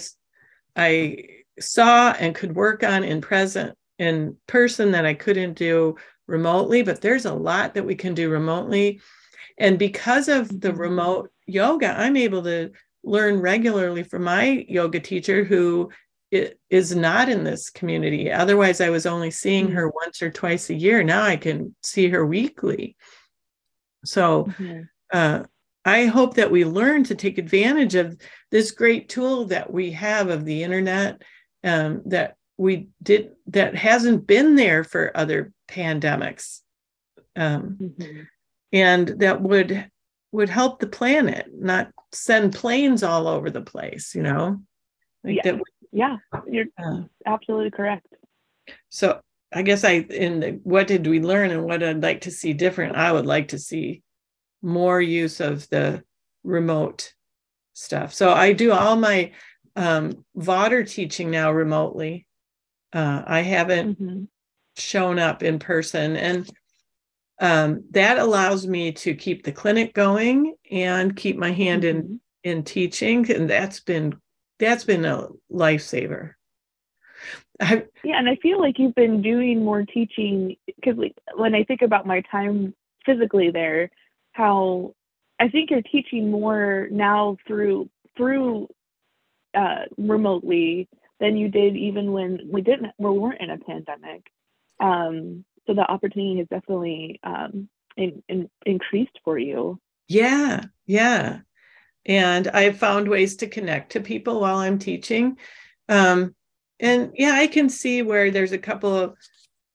[0.76, 1.26] I
[1.60, 5.96] saw and could work on in present in person that I couldn't do
[6.28, 9.02] remotely, but there's a lot that we can do remotely.
[9.58, 10.80] And because of the mm-hmm.
[10.80, 12.72] remote yoga, I'm able to
[13.04, 15.90] learn regularly from my yoga teacher who
[16.32, 18.32] is not in this community.
[18.32, 21.04] Otherwise, I was only seeing her once or twice a year.
[21.04, 22.98] Now I can see her weekly.
[24.04, 24.82] So mm-hmm.
[25.14, 25.44] uh,
[25.86, 28.20] I hope that we learn to take advantage of
[28.52, 31.22] this great tool that we have of the internet
[31.64, 36.62] um, that we did that hasn't been there for other pandemics
[37.36, 38.22] um, mm-hmm.
[38.74, 39.90] and that would
[40.32, 44.60] would help the planet not send planes all over the place you know
[45.24, 45.42] like yeah.
[45.52, 45.62] That,
[45.98, 46.18] yeah
[46.50, 48.08] you're uh, absolutely correct
[48.90, 49.20] so
[49.54, 52.54] i guess i in the what did we learn and what i'd like to see
[52.54, 54.02] different i would like to see
[54.62, 56.04] more use of the
[56.44, 57.14] remote
[57.74, 59.32] stuff so i do all my
[59.76, 62.28] um, Vodder teaching now remotely
[62.94, 64.24] uh, I haven't mm-hmm.
[64.78, 66.16] shown up in person.
[66.16, 66.50] And
[67.40, 72.00] um, that allows me to keep the clinic going and keep my hand mm-hmm.
[72.00, 73.30] in in teaching.
[73.32, 74.16] And that's been
[74.60, 76.34] that's been a lifesaver.
[77.60, 80.96] I, yeah, and I feel like you've been doing more teaching because
[81.36, 82.74] when I think about my time
[83.06, 83.90] physically there,
[84.34, 84.94] how
[85.40, 88.68] I think you're teaching more now through through
[89.56, 90.88] uh, remotely
[91.20, 94.24] than you did even when we didn't we weren't in a pandemic.
[94.80, 97.68] Um, so the opportunity has definitely um,
[97.98, 99.80] in, in, increased for you.
[100.08, 101.40] Yeah, yeah.
[102.08, 105.38] And I've found ways to connect to people while I'm teaching.
[105.90, 106.36] Um,
[106.80, 109.16] and yeah, I can see where there's a couple of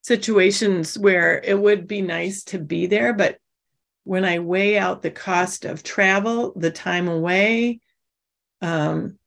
[0.01, 3.37] situations where it would be nice to be there, but
[4.03, 7.79] when I weigh out the cost of travel, the time away,
[8.61, 9.17] um,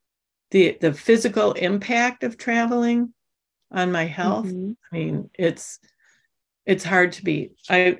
[0.50, 3.12] the the physical impact of traveling
[3.70, 4.72] on my health mm-hmm.
[4.92, 5.78] i mean it's
[6.64, 7.98] it's hard to beat i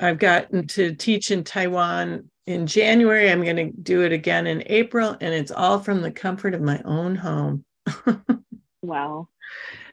[0.00, 4.62] i've gotten to teach in taiwan in january i'm going to do it again in
[4.66, 7.64] april and it's all from the comfort of my own home.
[8.82, 9.28] Wow.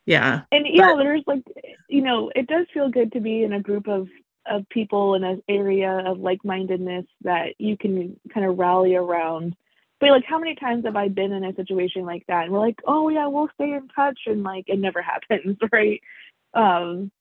[0.06, 1.44] Yeah and yeah but, there's like
[1.90, 4.08] you know it does feel good to be in a group of
[4.46, 9.56] of people in an area of like-mindedness that you can kind of rally around.
[10.00, 12.60] But like how many times have I been in a situation like that and we're
[12.60, 16.02] like, oh yeah, we'll stay in touch and like it never happens, right?
[16.54, 17.12] Um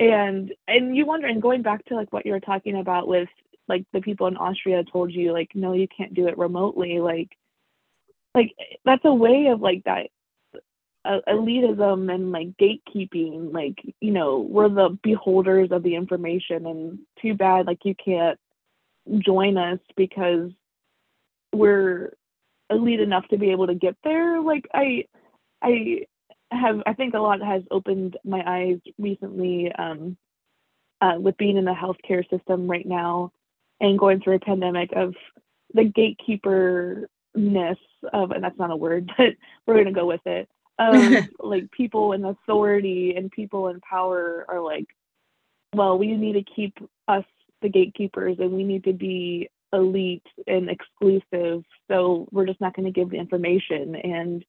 [0.00, 3.28] and and you wonder and going back to like what you were talking about with
[3.68, 7.30] like the people in Austria told you like no you can't do it remotely like
[8.34, 10.08] like that's a way of like that
[11.04, 16.98] uh, elitism and like gatekeeping like you know we're the beholders of the information and
[17.20, 18.38] too bad like you can't
[19.18, 20.50] join us because
[21.52, 22.12] we're
[22.70, 24.40] elite enough to be able to get there.
[24.40, 25.04] Like i
[25.62, 26.00] i
[26.50, 30.16] have i think a lot has opened my eyes recently um,
[31.00, 33.32] uh, with being in the healthcare system right now
[33.84, 35.14] and going through a pandemic of
[35.72, 37.76] the gatekeeper ness
[38.12, 39.34] of and that's not a word but
[39.66, 44.44] we're going to go with it um, like people in authority and people in power
[44.48, 44.86] are like
[45.74, 46.76] well we need to keep
[47.08, 47.24] us
[47.62, 52.86] the gatekeepers and we need to be elite and exclusive so we're just not going
[52.86, 53.96] to give the information.
[53.96, 54.44] And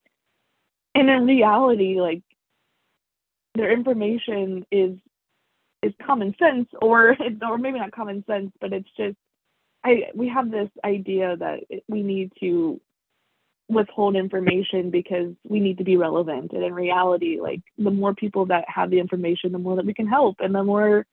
[0.94, 2.22] and in reality like
[3.54, 4.96] their information is
[5.82, 9.16] is common sense or or maybe not common sense but it's just
[9.86, 12.80] i we have this idea that we need to
[13.68, 16.52] withhold information because we need to be relevant.
[16.52, 19.94] And in reality like the more people that have the information the more that we
[19.94, 20.36] can help.
[20.40, 21.06] And the more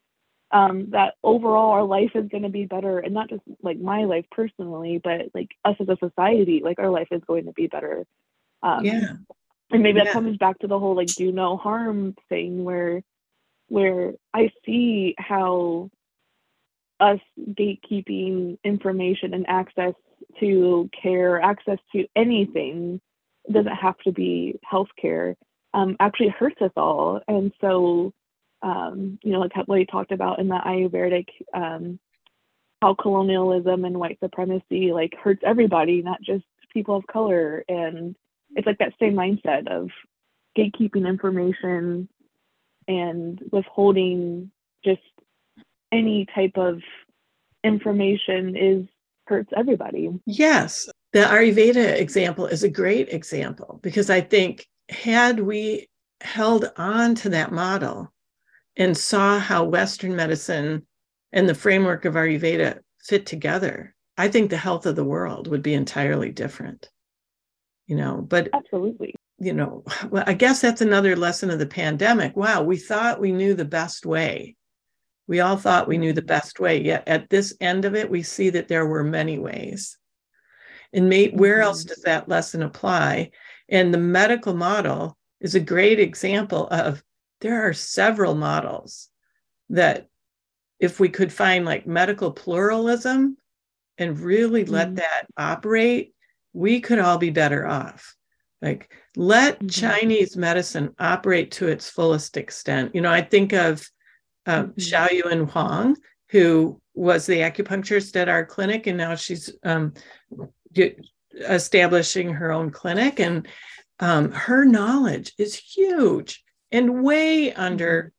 [0.51, 4.03] um, that overall our life is going to be better and not just like my
[4.03, 7.67] life personally but like us as a society like our life is going to be
[7.67, 8.05] better.
[8.61, 9.13] Um, yeah.
[9.71, 10.05] and maybe yeah.
[10.05, 13.03] that comes back to the whole like do no harm thing where
[13.67, 15.89] where i see how
[17.03, 17.19] us
[17.51, 19.93] gatekeeping information and access
[20.39, 22.99] to care access to anything
[23.51, 25.35] doesn't have to be healthcare
[25.73, 28.13] um, actually hurts us all and so
[28.63, 31.99] um, you know, like what we talked about in the Ayurvedic, um,
[32.81, 37.63] how colonialism and white supremacy like hurts everybody, not just people of color.
[37.67, 38.15] And
[38.55, 39.89] it's like that same mindset of
[40.57, 42.07] gatekeeping information
[42.87, 44.49] and withholding
[44.83, 45.01] just
[45.93, 46.81] any type of
[47.63, 48.87] information is
[49.27, 50.09] hurts everybody.
[50.25, 50.89] Yes.
[51.13, 55.87] The Ayurveda example is a great example because I think had we
[56.21, 58.13] held on to that model,
[58.75, 60.85] and saw how Western medicine
[61.31, 65.61] and the framework of Ayurveda fit together, I think the health of the world would
[65.61, 66.89] be entirely different.
[67.87, 69.13] You know, but absolutely.
[69.39, 72.35] You know, well, I guess that's another lesson of the pandemic.
[72.35, 74.55] Wow, we thought we knew the best way.
[75.27, 76.81] We all thought we knew the best way.
[76.81, 79.97] Yet at this end of it, we see that there were many ways.
[80.91, 81.89] And may, where else mm-hmm.
[81.89, 83.31] does that lesson apply?
[83.69, 87.03] And the medical model is a great example of
[87.41, 89.09] there are several models
[89.69, 90.07] that
[90.79, 93.37] if we could find like medical pluralism
[93.97, 94.95] and really let mm-hmm.
[94.95, 96.13] that operate,
[96.53, 98.15] we could all be better off.
[98.61, 99.67] Like, let mm-hmm.
[99.67, 102.95] Chinese medicine operate to its fullest extent.
[102.95, 103.85] You know, I think of
[104.45, 104.79] um, mm-hmm.
[104.79, 105.95] Xiao Yuan Huang,
[106.29, 109.93] who was the acupuncturist at our clinic, and now she's um,
[111.41, 113.19] establishing her own clinic.
[113.19, 113.47] And
[113.99, 117.61] um, her knowledge is huge and way mm-hmm.
[117.61, 118.11] under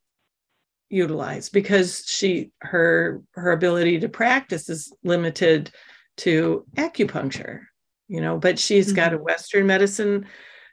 [0.91, 5.71] utilized because she her her ability to practice is limited
[6.17, 7.63] to acupuncture
[8.07, 8.97] you know but she's mm-hmm.
[8.97, 10.27] got a western medicine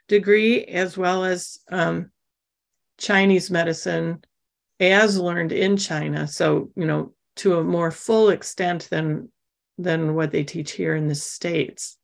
[0.06, 2.10] degree as well as um,
[2.98, 4.22] chinese medicine
[4.82, 6.26] as learned in china.
[6.26, 9.30] So you know to a more full extent than
[9.78, 11.96] than what they teach here in the states.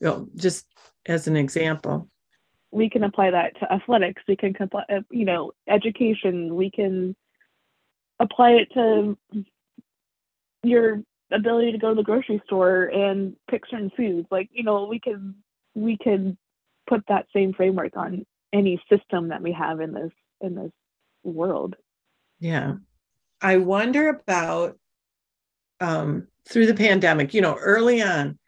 [0.00, 0.66] You know, just
[1.06, 2.08] as an example.
[2.70, 4.22] We can apply that to athletics.
[4.28, 6.54] We can uh, you know education.
[6.54, 7.16] We can
[8.18, 9.16] apply it to
[10.62, 14.26] your ability to go to the grocery store and pick certain foods.
[14.30, 15.36] Like you know we can
[15.74, 16.36] we can
[16.88, 20.72] put that same framework on any system that we have in this in this
[21.24, 21.76] world
[22.40, 22.74] yeah
[23.40, 24.78] i wonder about
[25.80, 28.38] um through the pandemic you know early on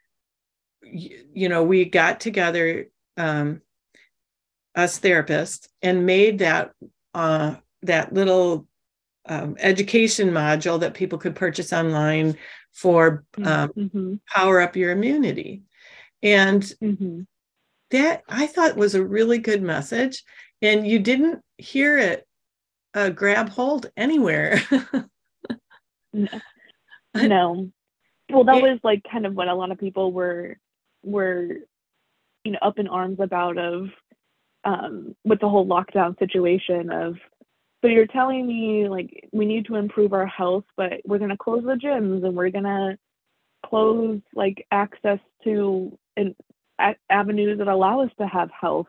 [0.83, 2.85] you, you know we got together
[3.17, 3.61] um
[4.75, 6.71] us therapists and made that
[7.13, 8.67] uh that little
[9.25, 12.35] um, education module that people could purchase online
[12.73, 14.13] for um, mm-hmm.
[14.27, 15.61] power up your immunity
[16.23, 17.21] and mm-hmm.
[17.91, 20.23] that i thought was a really good message
[20.61, 22.27] and you didn't hear it
[22.93, 24.61] uh, grab hold anywhere
[26.13, 26.27] no.
[27.15, 27.69] no
[28.29, 30.57] well that was like kind of what a lot of people were
[31.03, 31.47] were
[32.43, 33.89] you know up in arms about of
[34.63, 37.15] um with the whole lockdown situation of
[37.81, 41.37] so you're telling me like we need to improve our health, but we're going to
[41.37, 42.97] close the gyms and we're going to
[43.65, 46.35] close like access to an,
[46.79, 48.87] a- avenues that allow us to have health.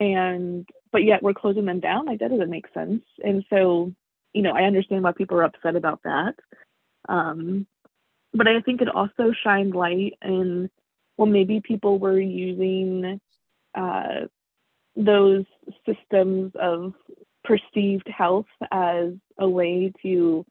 [0.00, 2.06] And but yet we're closing them down.
[2.06, 3.02] Like that doesn't make sense.
[3.22, 3.92] And so,
[4.32, 6.34] you know, I understand why people are upset about that.
[7.08, 7.66] Um,
[8.32, 10.70] but I think it also shined light in
[11.16, 13.20] well, maybe people were using
[13.76, 14.26] uh,
[14.96, 15.44] those
[15.86, 16.92] systems of
[17.44, 20.44] perceived health as a way to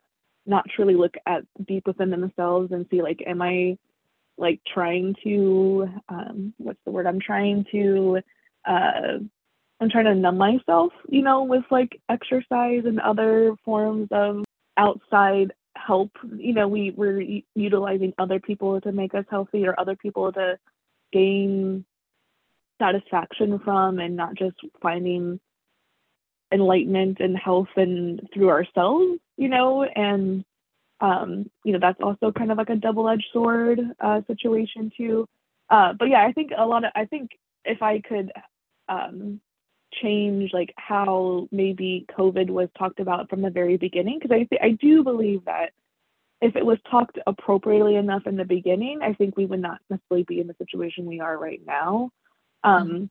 [0.45, 3.75] not truly look at deep within themselves and see like am i
[4.37, 8.19] like trying to um what's the word i'm trying to
[8.65, 9.17] uh
[9.79, 14.43] i'm trying to numb myself you know with like exercise and other forms of
[14.77, 19.95] outside help you know we we're utilizing other people to make us healthy or other
[19.95, 20.57] people to
[21.11, 21.85] gain
[22.79, 25.39] satisfaction from and not just finding
[26.53, 30.45] enlightenment and health and through ourselves, you know, and
[31.01, 35.27] um, you know, that's also kind of like a double-edged sword uh, situation too.
[35.69, 37.31] Uh, but yeah, I think a lot of I think
[37.65, 38.31] if I could
[38.89, 39.39] um,
[40.01, 44.61] change like how maybe COVID was talked about from the very beginning, because I th-
[44.61, 45.71] I do believe that
[46.41, 50.25] if it was talked appropriately enough in the beginning, I think we would not necessarily
[50.27, 52.09] be in the situation we are right now.
[52.63, 53.03] Um, mm-hmm.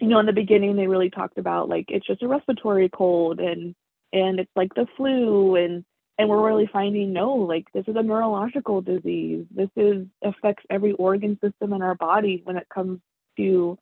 [0.00, 3.40] you know in the beginning they really talked about like it's just a respiratory cold
[3.40, 3.74] and
[4.12, 5.84] and it's like the flu and
[6.18, 9.46] and we're really finding no like this is a neurological disease.
[9.50, 13.00] This is affects every organ system in our body when it comes
[13.38, 13.78] to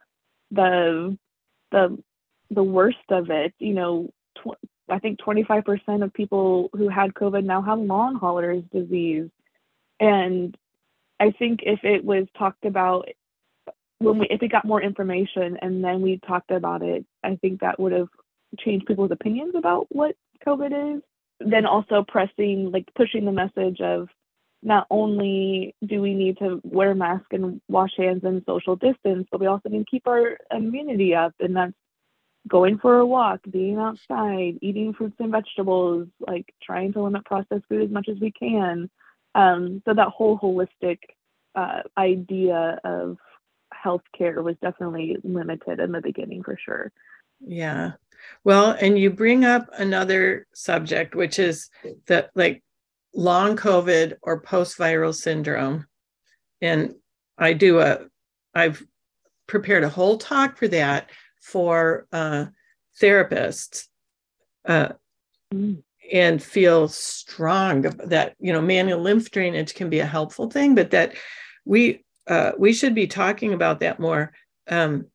[0.51, 1.17] the
[1.71, 1.99] the
[2.51, 4.59] the worst of it you know tw-
[4.89, 9.29] i think 25% of people who had covid now have long haulers disease
[10.01, 10.57] and
[11.21, 13.09] i think if it was talked about
[13.99, 17.61] when we if we got more information and then we talked about it, I think
[17.61, 18.09] that would have
[18.59, 20.15] changed people's opinions about what
[20.47, 21.03] COVID is.
[21.41, 24.09] Then also pressing like pushing the message of
[24.63, 29.41] not only do we need to wear masks and wash hands and social distance, but
[29.41, 31.73] we also need to keep our immunity up, and that's
[32.49, 37.65] going for a walk, being outside, eating fruits and vegetables, like trying to limit processed
[37.69, 38.91] food as much as we can.
[39.35, 40.99] Um, so that whole holistic
[41.55, 43.19] uh, idea of
[43.85, 46.91] healthcare was definitely limited in the beginning for sure.
[47.41, 47.93] Yeah.
[48.45, 51.71] Well, and you bring up another subject, which is
[52.07, 52.63] that like
[53.15, 55.87] long COVID or post viral syndrome.
[56.61, 56.95] And
[57.37, 58.07] I do a,
[58.55, 58.85] I've
[59.47, 62.47] prepared a whole talk for that for uh,
[63.01, 63.87] therapists
[64.67, 64.91] uh,
[65.53, 65.83] mm.
[66.13, 70.91] and feel strong that, you know, manual lymph drainage can be a helpful thing, but
[70.91, 71.15] that
[71.65, 74.33] we uh, we should be talking about that more.
[74.69, 75.07] Um,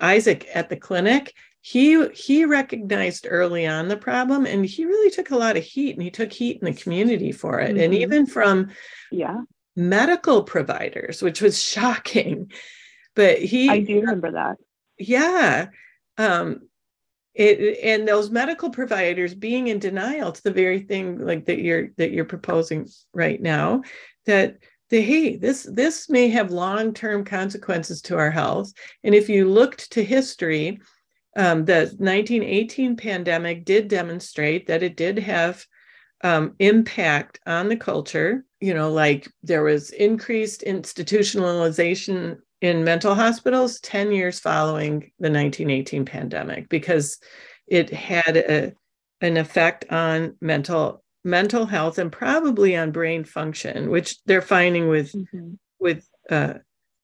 [0.00, 1.32] Isaac at the clinic,
[1.62, 5.94] he he recognized early on the problem and he really took a lot of heat
[5.94, 7.70] and he took heat in the community for it.
[7.70, 7.80] Mm-hmm.
[7.80, 8.70] and even from
[9.12, 9.38] yeah.
[9.76, 12.50] medical providers which was shocking.
[13.14, 14.56] But he i do remember that.
[14.98, 15.68] Yeah.
[16.18, 16.62] Um
[17.34, 21.90] it and those medical providers being in denial to the very thing like that you're
[21.96, 23.82] that you're proposing right now
[24.26, 24.58] that
[24.90, 28.72] the hey this this may have long-term consequences to our health.
[29.04, 30.80] And if you looked to history
[31.36, 35.64] um, the 1918 pandemic did demonstrate that it did have
[36.22, 38.44] um, impact on the culture.
[38.60, 46.04] You know, like there was increased institutionalization in mental hospitals 10 years following the 1918
[46.04, 47.18] pandemic because
[47.66, 48.72] it had a,
[49.20, 55.12] an effect on mental mental health and probably on brain function which they're finding with
[55.12, 55.52] mm-hmm.
[55.78, 56.54] with uh,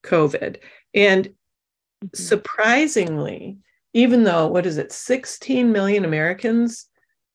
[0.02, 0.56] covid
[0.92, 2.08] and mm-hmm.
[2.14, 3.58] surprisingly
[3.98, 6.86] even though what is it 16 million americans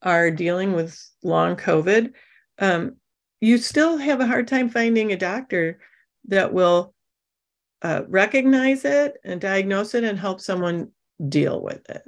[0.02, 2.14] are dealing with long covid
[2.60, 2.96] um,
[3.42, 5.80] you still have a hard time finding a doctor
[6.30, 6.94] that will
[7.82, 10.92] uh, recognize it and diagnose it and help someone
[11.28, 12.04] deal with it.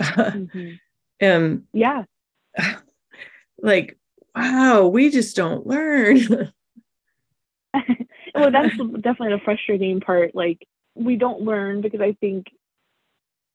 [0.00, 0.72] Mm-hmm.
[1.20, 2.04] and yeah.
[3.62, 3.96] like
[4.34, 6.18] wow we just don't learn.
[8.36, 10.34] Well that's definitely the frustrating part.
[10.34, 12.46] Like we don't learn because i think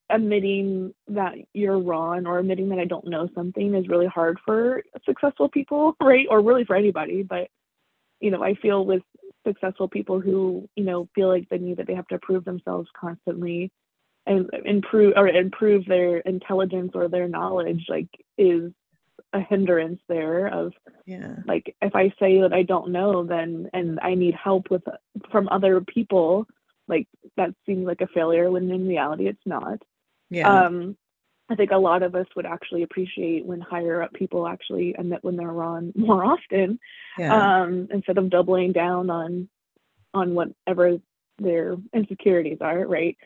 [0.10, 4.84] admitting that you're wrong or admitting that I don't know something is really hard for
[5.06, 6.28] successful people, right?
[6.30, 7.24] Or really for anybody.
[7.24, 7.50] But,
[8.20, 9.04] you know, I feel with
[9.46, 12.90] successful people who, you know, feel like they need that they have to prove themselves
[13.00, 13.72] constantly
[14.26, 18.72] and improve or improve their intelligence or their knowledge, like is
[19.34, 20.74] a hindrance there of
[21.06, 24.82] yeah like if I say that I don't know then and I need help with
[25.32, 26.48] from other people
[26.88, 27.08] like
[27.38, 29.80] that seems like a failure when in reality it's not
[30.30, 30.66] yeah.
[30.66, 30.98] Um,
[31.50, 35.24] I think a lot of us would actually appreciate when higher up people actually admit
[35.24, 36.80] when they're wrong more often,
[37.18, 37.62] yeah.
[37.62, 39.50] um, instead of doubling down on
[40.14, 40.98] on whatever
[41.38, 43.18] their insecurities are, right?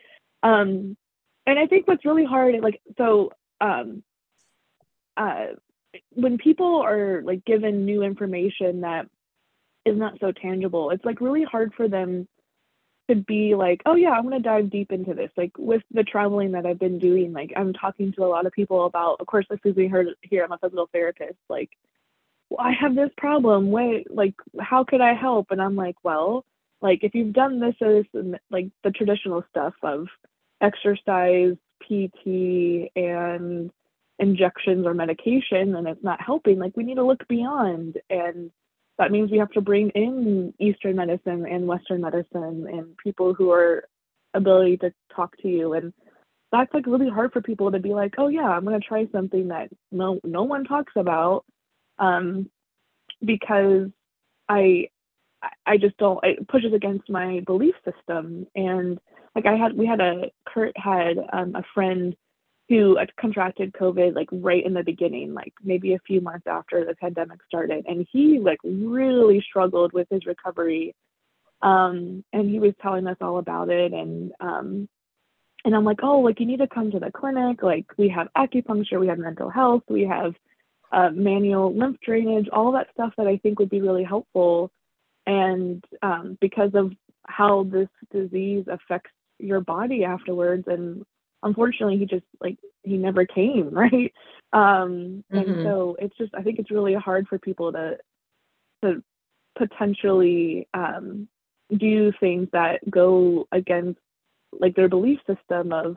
[0.42, 0.96] Um,
[1.46, 4.02] and I think what's really hard, like so, um,
[5.16, 5.46] uh,
[6.10, 9.06] when people are like given new information that
[9.84, 12.26] is not so tangible, it's like really hard for them
[13.08, 15.30] to be like, oh yeah, I'm gonna dive deep into this.
[15.36, 18.52] Like with the traveling that I've been doing, like I'm talking to a lot of
[18.52, 19.20] people about.
[19.20, 21.38] Of course, like we heard here, I'm a physical therapist.
[21.48, 21.70] Like,
[22.50, 23.70] well, I have this problem.
[23.70, 25.48] Wait, like, how could I help?
[25.50, 26.44] And I'm like, well,
[26.80, 30.08] like if you've done this, this, and like the traditional stuff of
[30.60, 33.70] exercise, PT, and
[34.18, 36.58] injections or medication, and it's not helping.
[36.58, 38.50] Like we need to look beyond and
[38.98, 43.50] that means we have to bring in Eastern medicine and Western medicine and people who
[43.50, 43.88] are
[44.34, 45.72] ability to talk to you.
[45.74, 45.92] And
[46.52, 49.48] that's like really hard for people to be like, oh yeah, I'm gonna try something
[49.48, 51.44] that no no one talks about.
[51.98, 52.50] Um,
[53.24, 53.88] because
[54.48, 54.88] I
[55.66, 58.46] I just don't it pushes against my belief system.
[58.54, 58.98] And
[59.34, 62.14] like I had we had a Kurt had um, a friend
[62.68, 66.94] who contracted COVID like right in the beginning, like maybe a few months after the
[66.94, 67.84] pandemic started.
[67.86, 70.94] And he like really struggled with his recovery.
[71.62, 73.92] Um, and he was telling us all about it.
[73.92, 74.88] And um,
[75.64, 77.62] and I'm like, oh, like you need to come to the clinic.
[77.62, 80.34] Like we have acupuncture, we have mental health, we have
[80.92, 84.70] uh, manual lymph drainage, all that stuff that I think would be really helpful.
[85.26, 86.92] And um, because of
[87.26, 91.04] how this disease affects your body afterwards and
[91.44, 94.12] unfortunately he just like he never came right
[94.52, 95.36] um mm-hmm.
[95.36, 97.96] and so it's just i think it's really hard for people to
[98.82, 99.02] to
[99.56, 101.28] potentially um
[101.76, 104.00] do things that go against
[104.52, 105.96] like their belief system of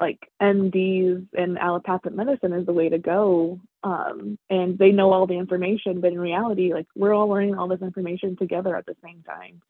[0.00, 3.60] like MDs and allopathic medicine is the way to go.
[3.82, 7.68] Um, and they know all the information, but in reality, like we're all learning all
[7.68, 9.60] this information together at the same time.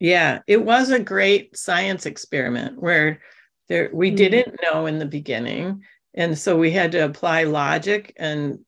[0.00, 3.20] Yeah, it was a great science experiment where
[3.68, 4.16] there, we mm-hmm.
[4.16, 5.82] didn't know in the beginning.
[6.14, 8.60] And so we had to apply logic and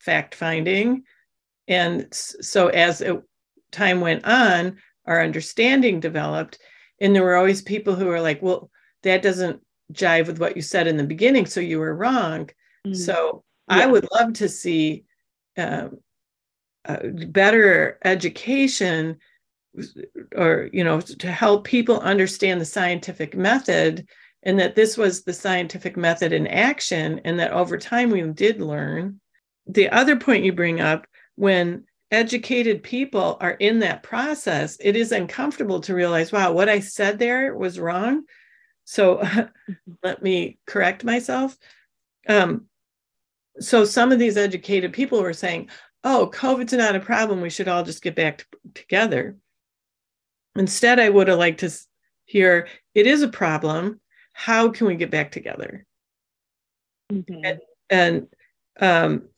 [0.00, 1.02] fact finding.
[1.68, 3.20] And so as it,
[3.72, 6.58] time went on, our understanding developed.
[7.00, 8.70] And there were always people who were like, well,
[9.02, 9.60] that doesn't
[9.92, 11.46] jive with what you said in the beginning.
[11.46, 12.46] So you were wrong.
[12.86, 12.94] Mm-hmm.
[12.94, 13.78] So yeah.
[13.78, 15.04] I would love to see
[15.56, 15.98] um,
[16.86, 19.18] better education
[20.36, 24.06] or, you know, to help people understand the scientific method
[24.44, 28.60] and that this was the scientific method in action, and that over time we did
[28.60, 29.20] learn.
[29.66, 35.10] The other point you bring up when educated people are in that process, it is
[35.10, 38.24] uncomfortable to realize, wow, what I said there was wrong.
[38.84, 39.22] so
[40.02, 41.56] let me correct myself.
[42.28, 42.66] Um,
[43.58, 45.70] so some of these educated people were saying,
[46.04, 47.40] oh, COVID's not a problem.
[47.40, 49.36] We should all just get back to, together.
[50.56, 51.70] Instead, I would have liked to
[52.26, 54.00] hear it is a problem.
[54.34, 55.86] How can we get back together?
[57.10, 57.44] Mm-hmm.
[57.44, 58.26] And, and
[58.80, 59.28] um,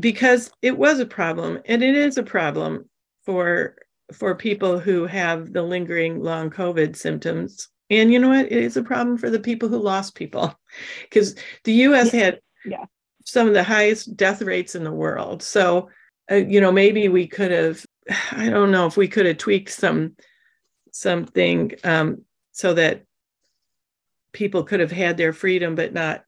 [0.00, 2.88] because it was a problem, and it is a problem
[3.24, 3.76] for
[4.12, 7.68] for people who have the lingering long COVID symptoms.
[7.90, 8.46] And you know what?
[8.46, 10.58] It is a problem for the people who lost people,
[11.02, 12.12] because the U.S.
[12.12, 12.20] Yeah.
[12.20, 12.84] had yeah.
[13.24, 15.42] some of the highest death rates in the world.
[15.42, 15.90] So,
[16.30, 17.84] uh, you know, maybe we could have.
[18.32, 20.16] I don't know if we could have tweaked some
[20.92, 23.02] something um, so that
[24.36, 26.22] people could have had their freedom, but not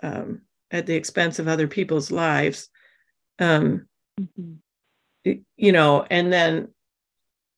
[0.00, 2.68] um, at the expense of other people's lives.
[3.40, 5.32] Um, mm-hmm.
[5.56, 6.68] You know, and then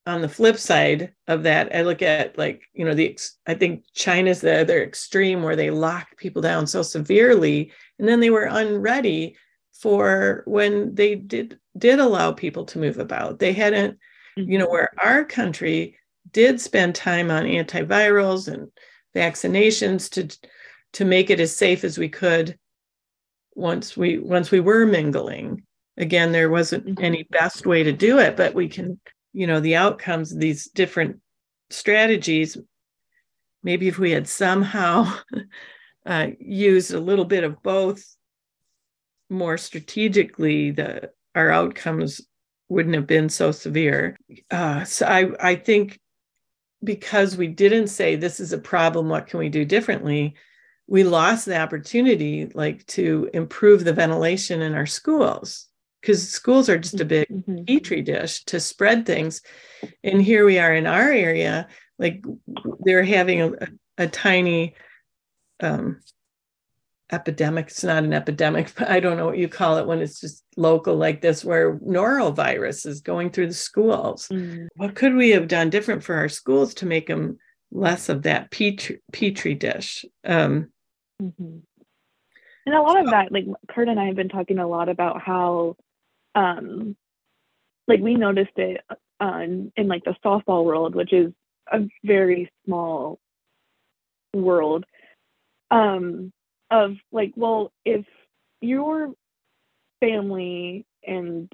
[0.07, 3.83] on the flip side of that, I look at like, you know, the I think
[3.93, 8.49] China's the other extreme where they locked people down so severely, and then they were
[8.49, 9.37] unready
[9.79, 13.37] for when they did did allow people to move about.
[13.37, 13.99] They hadn't,
[14.35, 14.51] mm-hmm.
[14.51, 15.95] you know, where our country
[16.31, 18.71] did spend time on antivirals and
[19.15, 20.37] vaccinations to
[20.93, 22.57] to make it as safe as we could
[23.55, 25.63] once we once we were mingling
[25.97, 27.03] again there wasn't mm-hmm.
[27.03, 28.99] any best way to do it but we can
[29.33, 31.19] you know the outcomes of these different
[31.69, 32.57] strategies
[33.63, 35.11] maybe if we had somehow
[36.05, 38.03] uh, used a little bit of both
[39.29, 42.21] more strategically the our outcomes
[42.69, 44.17] wouldn't have been so severe
[44.51, 45.99] uh, so i i think
[46.83, 50.35] because we didn't say this is a problem what can we do differently?
[50.87, 55.67] We lost the opportunity like to improve the ventilation in our schools
[56.01, 57.63] because schools are just a big mm-hmm.
[57.65, 59.41] petri dish to spread things.
[60.03, 61.67] And here we are in our area
[61.99, 62.23] like
[62.85, 63.51] they're having a,
[63.97, 64.75] a tiny
[65.59, 65.99] um,
[67.11, 70.19] epidemic it's not an epidemic but i don't know what you call it when it's
[70.19, 74.65] just local like this where norovirus is going through the schools mm-hmm.
[74.75, 77.37] what could we have done different for our schools to make them
[77.71, 80.69] less of that petri, petri dish um,
[81.21, 81.57] mm-hmm.
[82.65, 85.21] and a lot of that like kurt and i have been talking a lot about
[85.21, 85.75] how
[86.35, 86.95] um
[87.87, 88.81] like we noticed it
[89.19, 91.31] uh, in like the softball world which is
[91.71, 93.19] a very small
[94.33, 94.85] world
[95.71, 96.31] um
[96.71, 98.05] of like, well, if
[98.61, 99.13] your
[99.99, 101.51] family and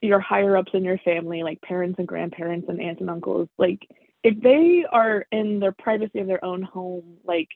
[0.00, 3.88] your higher ups in your family, like parents and grandparents and aunts and uncles, like
[4.22, 7.48] if they are in their privacy of their own home, like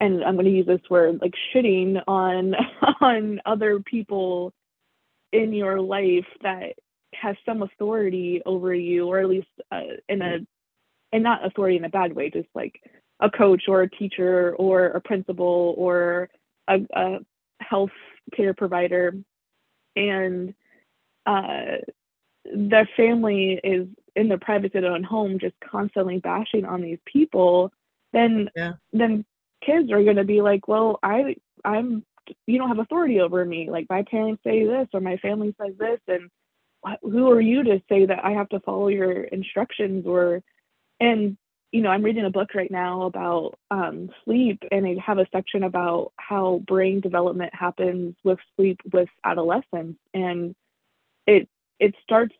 [0.00, 2.54] and I'm to use this word like shitting on
[3.00, 4.52] on other people
[5.32, 6.74] in your life that
[7.14, 10.38] has some authority over you or at least uh, in a
[11.12, 12.80] and not authority in a bad way just like
[13.20, 16.28] a coach or a teacher or a principal or
[16.68, 17.18] a, a
[17.60, 17.90] health
[18.34, 19.14] care provider
[19.96, 20.54] and
[21.26, 21.76] uh,
[22.44, 26.98] their family is in their privacy of their own home just constantly bashing on these
[27.04, 27.72] people
[28.12, 28.72] then yeah.
[28.92, 29.24] then
[29.64, 32.04] kids are going to be like well i i'm
[32.46, 35.74] you don't have authority over me like my parents say this or my family says
[35.78, 36.30] this and
[37.02, 40.42] who are you to say that i have to follow your instructions or
[40.98, 41.36] and
[41.72, 45.26] you know, I'm reading a book right now about um, sleep, and I have a
[45.32, 50.54] section about how brain development happens with sleep with adolescents, and
[51.26, 51.48] it
[51.78, 52.34] it starts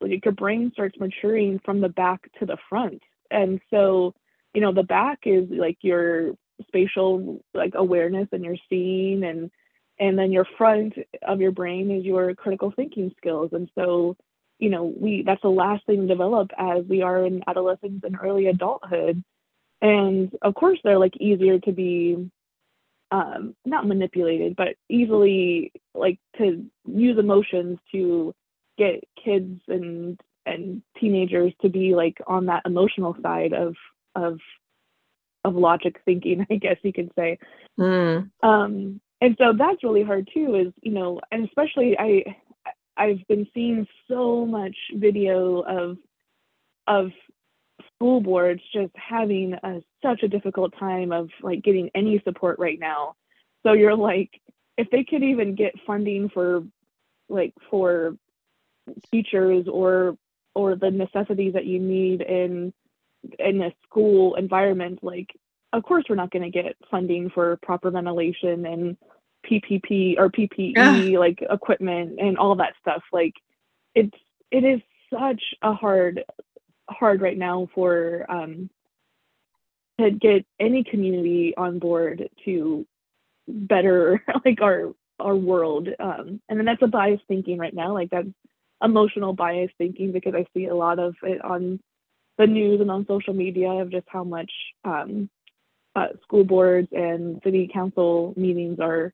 [0.00, 4.14] like your brain starts maturing from the back to the front, and so
[4.54, 6.34] you know the back is like your
[6.68, 9.50] spatial like awareness and your seeing, and
[9.98, 14.16] and then your front of your brain is your critical thinking skills, and so
[14.60, 18.16] you know, we that's the last thing to develop as we are in adolescence and
[18.22, 19.24] early adulthood.
[19.80, 22.30] And of course, they're like easier to be
[23.10, 28.34] um, not manipulated, but easily like to use emotions to
[28.78, 33.74] get kids and and teenagers to be like on that emotional side of
[34.14, 34.38] of
[35.44, 37.38] of logic thinking, I guess you could say.
[37.78, 38.30] Mm.
[38.42, 40.54] Um, and so that's really hard too.
[40.56, 42.36] Is you know, and especially I
[43.00, 45.96] I've been seeing so much video of
[46.86, 47.10] of
[47.94, 52.78] school boards just having a, such a difficult time of like getting any support right
[52.78, 53.14] now.
[53.62, 54.30] So you're like,
[54.76, 56.62] if they could even get funding for
[57.30, 58.16] like for
[59.10, 60.18] teachers or
[60.54, 62.70] or the necessities that you need in
[63.38, 65.28] in a school environment, like
[65.72, 68.98] of course we're not going to get funding for proper ventilation and
[69.48, 73.02] PPP or PPE like equipment and all that stuff.
[73.12, 73.34] Like
[73.94, 74.16] it's
[74.50, 74.80] it is
[75.12, 76.24] such a hard
[76.88, 78.70] hard right now for um
[80.00, 82.86] to get any community on board to
[83.46, 88.08] better like our our world um, and then that's a biased thinking right now like
[88.10, 88.28] that's
[88.82, 91.78] emotional bias thinking because i see a lot of it on
[92.38, 94.50] the news and on social media of just how much
[94.84, 95.28] um,
[95.94, 99.12] uh, school boards and city council meetings are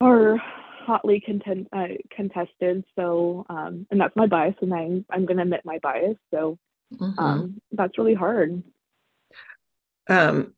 [0.00, 0.40] are
[0.88, 2.84] hotly content, uh, contested.
[2.96, 6.16] So, um, and that's my bias, and I'm I'm going to admit my bias.
[6.32, 6.58] So,
[6.94, 7.18] mm-hmm.
[7.18, 8.62] um, that's really hard.
[10.08, 10.54] Um,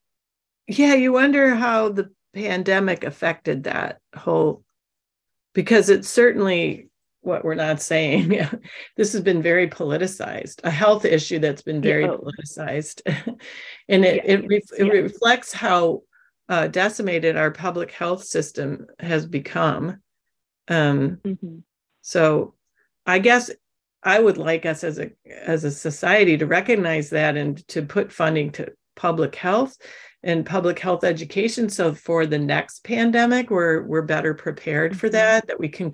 [0.68, 4.62] yeah, you wonder how the pandemic affected that whole,
[5.52, 6.88] because it's certainly
[7.22, 8.28] what we're not saying.
[8.96, 12.16] this has been very politicized, a health issue that's been very yeah.
[12.16, 13.02] politicized,
[13.88, 14.32] and it yeah.
[14.32, 16.02] it, re- it reflects how
[16.50, 20.02] uh, decimated our public health system has become.
[20.68, 21.58] Um, mm-hmm.
[22.02, 22.54] So,
[23.06, 23.50] I guess
[24.02, 28.12] I would like us as a as a society to recognize that and to put
[28.12, 29.76] funding to public health
[30.22, 35.14] and public health education so for the next pandemic we're we're better prepared for mm-hmm.
[35.14, 35.90] that that we can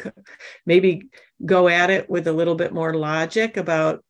[0.67, 1.09] maybe
[1.45, 4.05] go at it with a little bit more logic about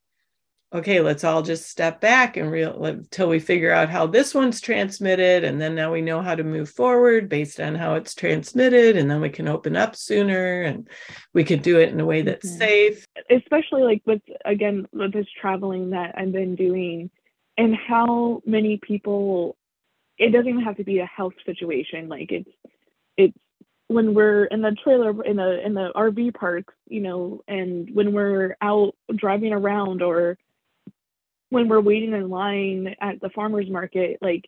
[0.74, 4.60] okay let's all just step back and real until we figure out how this one's
[4.60, 8.96] transmitted and then now we know how to move forward based on how it's transmitted
[8.96, 10.88] and then we can open up sooner and
[11.34, 12.58] we could do it in a way that's mm-hmm.
[12.58, 17.08] safe especially like with again with this traveling that i've been doing
[17.56, 19.56] and how many people
[20.18, 22.08] it doesn't even have to be a health situation.
[22.08, 22.50] Like it's
[23.16, 23.36] it's
[23.88, 28.12] when we're in the trailer in the in the RV parks, you know, and when
[28.12, 30.38] we're out driving around or
[31.56, 34.44] when we're waiting in line at the farmers market, like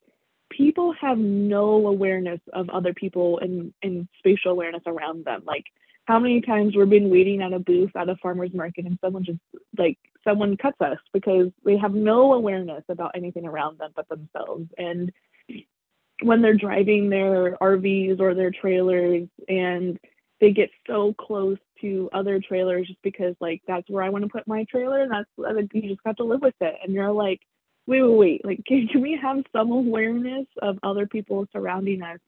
[0.51, 5.43] people have no awareness of other people and, and spatial awareness around them.
[5.47, 5.65] Like
[6.05, 9.25] how many times we've been waiting at a booth at a farmer's market and someone
[9.25, 9.39] just
[9.79, 14.67] like someone cuts us because they have no awareness about anything around them but themselves.
[14.77, 15.11] And
[16.21, 19.99] when they're driving their RVs or their trailers and
[20.43, 24.31] they get so close to other trailers just because like that's where I want to
[24.31, 27.11] put my trailer and that's like, you just have to live with it and you're
[27.13, 27.41] like
[27.87, 32.19] wait wait wait like can, can we have some awareness of other people surrounding us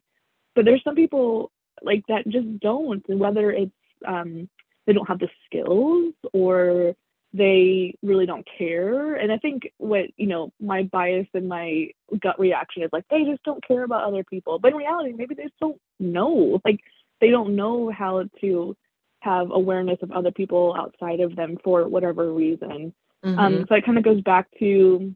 [0.55, 1.51] but there's some people
[1.82, 3.72] like that just don't and whether it's
[4.07, 4.48] um
[4.86, 6.94] they don't have the skills or
[7.32, 9.14] they really don't care.
[9.14, 11.90] And I think what, you know, my bias and my
[12.20, 14.59] gut reaction is like, they just don't care about other people.
[14.59, 16.61] But in reality, maybe they just don't know.
[16.64, 16.80] Like,
[17.20, 18.76] they don't know how to
[19.20, 22.94] have awareness of other people outside of them for whatever reason.
[23.22, 23.38] Um, mm-hmm.
[23.38, 25.14] Um, so it kind of goes back to,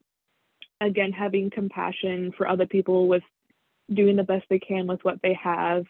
[0.81, 3.23] again, having compassion for other people with
[3.93, 5.85] doing the best they can with what they have.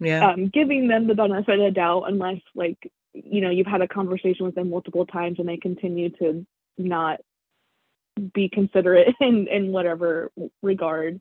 [0.00, 0.30] Yeah.
[0.30, 2.78] Um, giving them the benefit of the doubt, unless like
[3.24, 6.46] you know you've had a conversation with them multiple times and they continue to
[6.76, 7.20] not
[8.32, 10.30] be considerate in in whatever
[10.62, 11.20] regard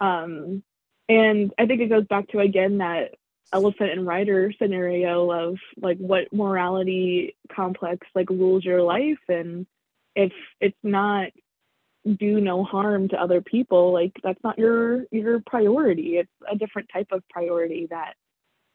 [0.00, 0.62] um
[1.08, 3.14] and i think it goes back to again that
[3.52, 9.66] elephant and rider scenario of like what morality complex like rules your life and
[10.14, 11.28] if it's not
[12.16, 16.16] do no harm to other people like that's not your your priority.
[16.16, 18.14] It's a different type of priority that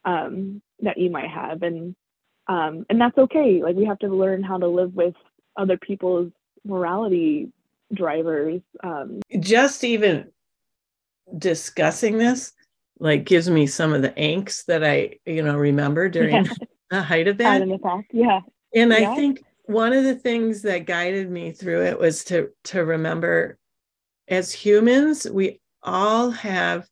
[0.04, 1.96] um that you might have and
[2.48, 3.62] um, and that's okay.
[3.64, 5.16] Like we have to learn how to live with
[5.58, 6.32] other people's
[6.64, 7.52] morality
[7.94, 10.32] drivers um, just even
[11.38, 12.54] discussing this
[13.00, 16.54] like gives me some of the angst that i you know remember during yeah.
[16.90, 17.62] the height of that
[18.12, 18.40] yeah
[18.74, 19.12] and yeah.
[19.12, 23.58] i think one of the things that guided me through it was to to remember
[24.28, 26.88] as humans we all have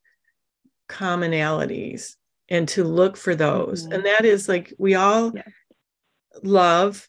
[0.89, 2.15] commonalities
[2.49, 3.83] and to look for those.
[3.83, 3.93] Mm-hmm.
[3.93, 5.43] And that is like we all yeah.
[6.43, 7.07] love,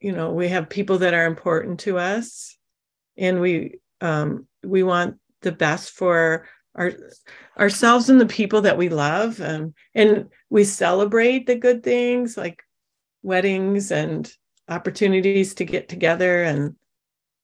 [0.00, 2.56] you know, we have people that are important to us
[3.16, 6.46] and we um we want the best for
[6.76, 6.92] our
[7.58, 12.62] ourselves and the people that we love um, and we celebrate the good things like
[13.22, 14.32] weddings and
[14.68, 16.76] opportunities to get together and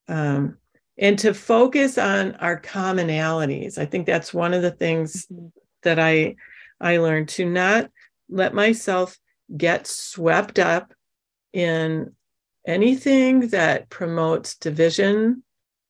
[0.09, 0.59] um,
[0.99, 5.49] and to focus on our commonalities i think that's one of the things mm-hmm.
[5.83, 6.35] that i
[6.81, 7.91] I learned to not
[8.29, 9.17] let myself
[9.57, 10.93] get swept up
[11.53, 12.13] in
[12.67, 15.45] anything that promotes division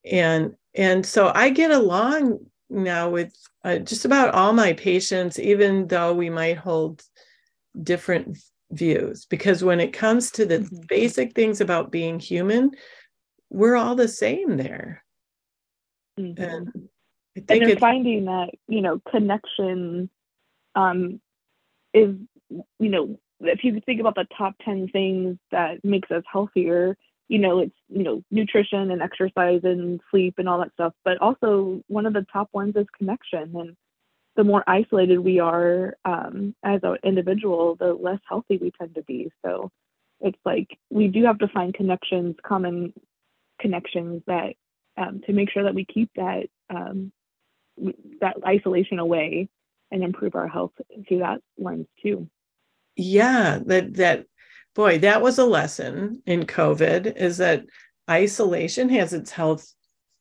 [0.05, 5.87] and and so i get along now with uh, just about all my patients even
[5.87, 7.03] though we might hold
[7.83, 8.39] different
[8.71, 10.81] views because when it comes to the mm-hmm.
[10.89, 12.71] basic things about being human
[13.51, 15.05] we're all the same there
[16.19, 16.43] mm-hmm.
[16.43, 16.89] and
[17.37, 20.09] i think and finding that you know connection
[20.75, 21.21] um,
[21.93, 22.17] is,
[22.51, 26.97] you know, if you think about the top 10 things that makes us healthier,
[27.29, 30.93] you know, it's, you know, nutrition and exercise and sleep and all that stuff.
[31.05, 33.55] But also, one of the top ones is connection.
[33.55, 33.77] And
[34.37, 39.03] the more isolated we are um, as an individual, the less healthy we tend to
[39.03, 39.31] be.
[39.45, 39.71] So
[40.21, 42.93] it's like we do have to find connections, common
[43.61, 44.55] connections that
[44.97, 47.13] um, to make sure that we keep that um,
[48.21, 49.49] that isolation away
[49.91, 50.73] and improve our health
[51.09, 52.29] through that lens too.
[52.97, 54.27] Yeah, that that
[54.75, 57.65] boy, that was a lesson in COVID is that
[58.11, 59.73] isolation has its health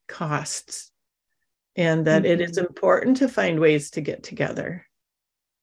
[0.08, 0.90] costs
[1.76, 2.32] and that mm-hmm.
[2.32, 2.66] it is mm-hmm.
[2.66, 4.86] important to find ways to get together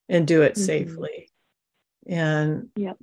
[0.08, 0.64] and do it mm-hmm.
[0.64, 1.32] safely.
[2.08, 2.98] And yep.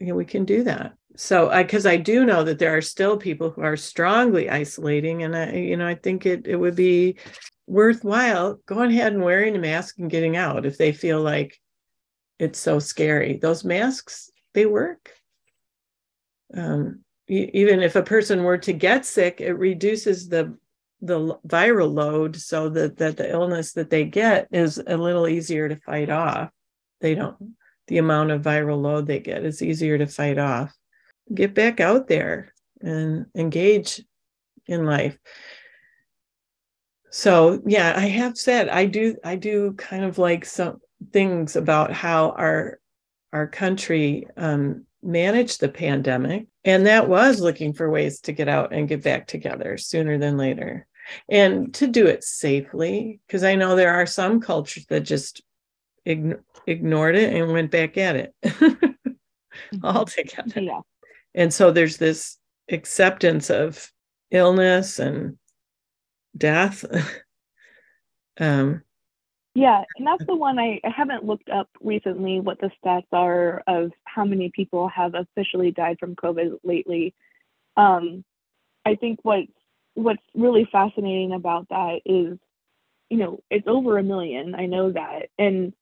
[0.00, 0.94] you know, we can do that.
[1.16, 5.22] So I because I do know that there are still people who are strongly isolating.
[5.22, 7.18] And I, you know, I think it it would be
[7.66, 11.60] worthwhile going ahead and wearing a mask and getting out if they feel like
[12.38, 13.36] it's so scary.
[13.36, 15.12] Those masks, they work.
[16.56, 20.56] Um, even if a person were to get sick, it reduces the
[21.00, 25.68] the viral load so that, that the illness that they get is a little easier
[25.68, 26.50] to fight off.
[27.00, 27.54] They don't,
[27.86, 30.74] the amount of viral load they get is easier to fight off.
[31.32, 34.02] Get back out there and engage
[34.66, 35.16] in life.
[37.10, 40.78] So yeah, I have said I do I do kind of like some
[41.12, 42.80] things about how our
[43.32, 48.72] our country um, managed the pandemic, and that was looking for ways to get out
[48.72, 50.86] and get back together sooner than later
[51.28, 55.42] and to do it safely because i know there are some cultures that just
[56.06, 59.84] ign- ignored it and went back at it mm-hmm.
[59.84, 60.80] altogether yeah.
[61.34, 62.38] and so there's this
[62.70, 63.90] acceptance of
[64.30, 65.38] illness and
[66.36, 66.84] death
[68.40, 68.82] um
[69.58, 73.62] yeah and that's the one I, I haven't looked up recently what the stats are
[73.66, 77.14] of how many people have officially died from covid lately
[77.76, 78.24] um
[78.84, 79.52] i think what's
[79.98, 82.38] what's really fascinating about that is,
[83.10, 84.54] you know, it's over a million.
[84.54, 85.28] I know that.
[85.38, 85.72] And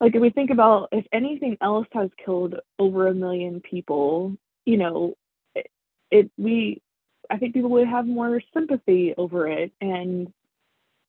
[0.00, 4.78] like if we think about if anything else has killed over a million people, you
[4.78, 5.14] know,
[5.54, 5.68] it,
[6.10, 6.82] it we
[7.30, 9.72] I think people would have more sympathy over it.
[9.80, 10.32] And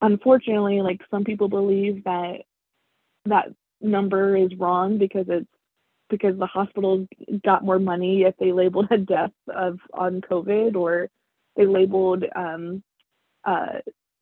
[0.01, 2.41] unfortunately, like some people believe that
[3.25, 3.49] that
[3.79, 5.47] number is wrong because it's
[6.09, 7.07] because the hospitals
[7.43, 11.09] got more money if they labeled a death of on COVID or
[11.55, 12.83] they labeled um,
[13.45, 13.79] uh,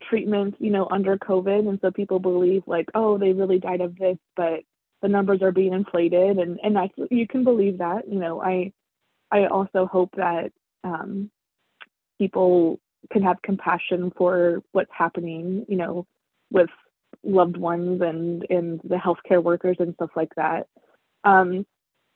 [0.07, 3.97] treatments, you know, under COVID, and so people believe like, oh, they really died of
[3.97, 4.61] this, but
[5.01, 8.07] the numbers are being inflated, and and that's you can believe that.
[8.07, 8.71] You know, I
[9.31, 10.51] I also hope that
[10.83, 11.29] um,
[12.17, 12.79] people
[13.11, 16.05] can have compassion for what's happening, you know,
[16.51, 16.69] with
[17.23, 20.67] loved ones and and the healthcare workers and stuff like that.
[21.23, 21.65] Um,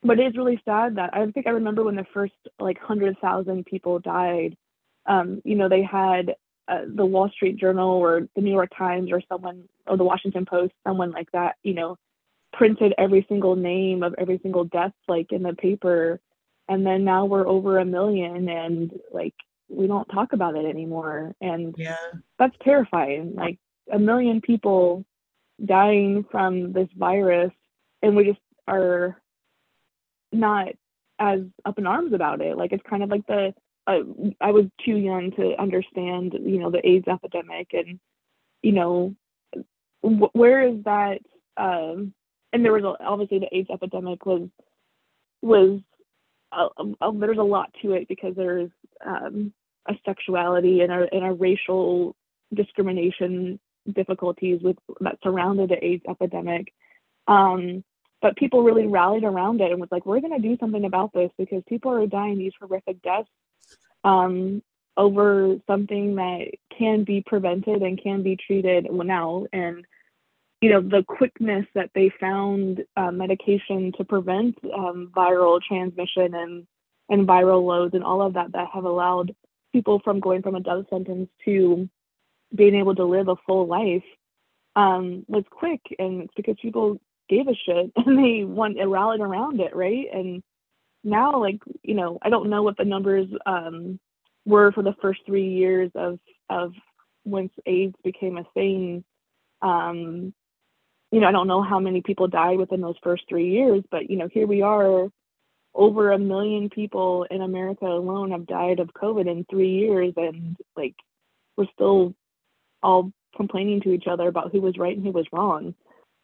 [0.01, 3.17] but it is really sad that I think I remember when the first like hundred
[3.19, 4.55] thousand people died
[5.05, 6.36] um, you know, they had
[6.67, 10.45] uh, the Wall Street Journal or the New York Times or someone or the Washington
[10.45, 11.97] Post, someone like that, you know,
[12.53, 16.19] printed every single name of every single death like in the paper.
[16.69, 19.34] And then now we're over a million and like
[19.74, 21.34] we don't talk about it anymore.
[21.41, 21.97] And yeah,
[22.39, 23.34] that's terrifying.
[23.36, 23.59] Like
[23.91, 25.05] a million people
[25.63, 27.51] dying from this virus
[28.01, 29.21] and we just are
[30.32, 30.69] not
[31.19, 32.57] as up in arms about it.
[32.57, 33.53] Like it's kind of like the
[33.86, 34.01] I,
[34.39, 37.99] I was too young to understand, you know, the AIDS epidemic and,
[38.61, 39.15] you know,
[40.01, 41.19] wh- where is that?
[41.57, 42.13] Um,
[42.53, 44.47] and there was a, obviously the AIDS epidemic was
[45.41, 45.82] was
[46.53, 46.67] a,
[47.01, 48.69] a, there's a lot to it because there's
[49.05, 49.51] um,
[49.88, 52.15] a sexuality and a and a racial
[52.53, 53.59] discrimination
[53.91, 56.73] difficulties with that surrounded the AIDS epidemic.
[57.27, 57.84] Um,
[58.21, 61.11] but people really rallied around it and was like, we're going to do something about
[61.13, 63.29] this because people are dying these horrific deaths
[64.05, 64.63] um,
[64.95, 69.45] over something that can be prevented and can be treated now.
[69.51, 69.86] And
[70.63, 76.65] you know the quickness that they found uh, medication to prevent um, viral transmission and
[77.09, 79.36] and viral loads and all of that that have allowed
[79.74, 81.89] people from going from a death sentence to
[82.55, 84.03] being able to live a full life
[84.76, 85.82] um, was quick.
[85.99, 90.05] And it's because people gave a shit and they went and rallied around it right?
[90.13, 90.41] And
[91.03, 93.99] now like you know i don't know what the numbers um,
[94.45, 96.19] were for the first three years of
[96.49, 96.71] of
[97.26, 99.03] once aids became a thing.
[99.61, 100.34] Um,
[101.11, 104.09] you know i don't know how many people died within those first three years but
[104.09, 105.07] you know here we are
[105.76, 110.55] over a million people in america alone have died of covid in three years and
[110.76, 110.95] like
[111.57, 112.13] we're still
[112.82, 115.74] all complaining to each other about who was right and who was wrong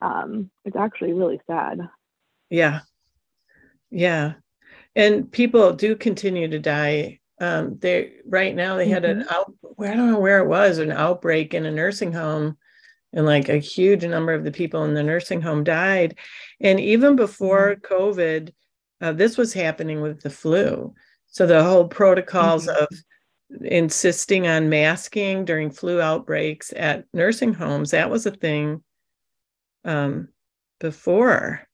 [0.02, 1.90] um, it's actually really sad
[2.50, 2.82] yeah
[3.92, 4.34] yeah
[4.96, 9.22] and people do continue to die um, they right now they had mm-hmm.
[9.22, 9.54] an out.
[9.80, 12.58] I don't know where it was an outbreak in a nursing home,
[13.14, 16.18] and like a huge number of the people in the nursing home died.
[16.60, 17.94] And even before mm-hmm.
[17.94, 18.52] COVID,
[19.02, 20.94] uh, this was happening with the flu.
[21.28, 22.84] So the whole protocols mm-hmm.
[22.84, 28.84] of insisting on masking during flu outbreaks at nursing homes that was a thing
[29.86, 30.28] um,
[30.80, 31.68] before.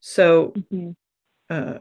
[0.00, 0.90] So mm-hmm.
[1.50, 1.78] uh,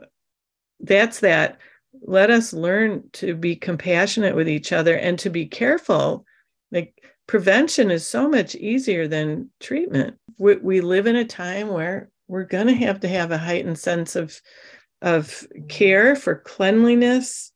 [0.80, 1.59] that's that.
[2.01, 6.26] Let us learn to be compassionate with each other and to be careful.
[6.71, 6.93] Like
[7.28, 10.17] prevention is so much easier than treatment.
[10.38, 13.80] We, we live in a time where we're going to have to have a heightened
[13.80, 14.39] sense of
[15.01, 17.51] of care for cleanliness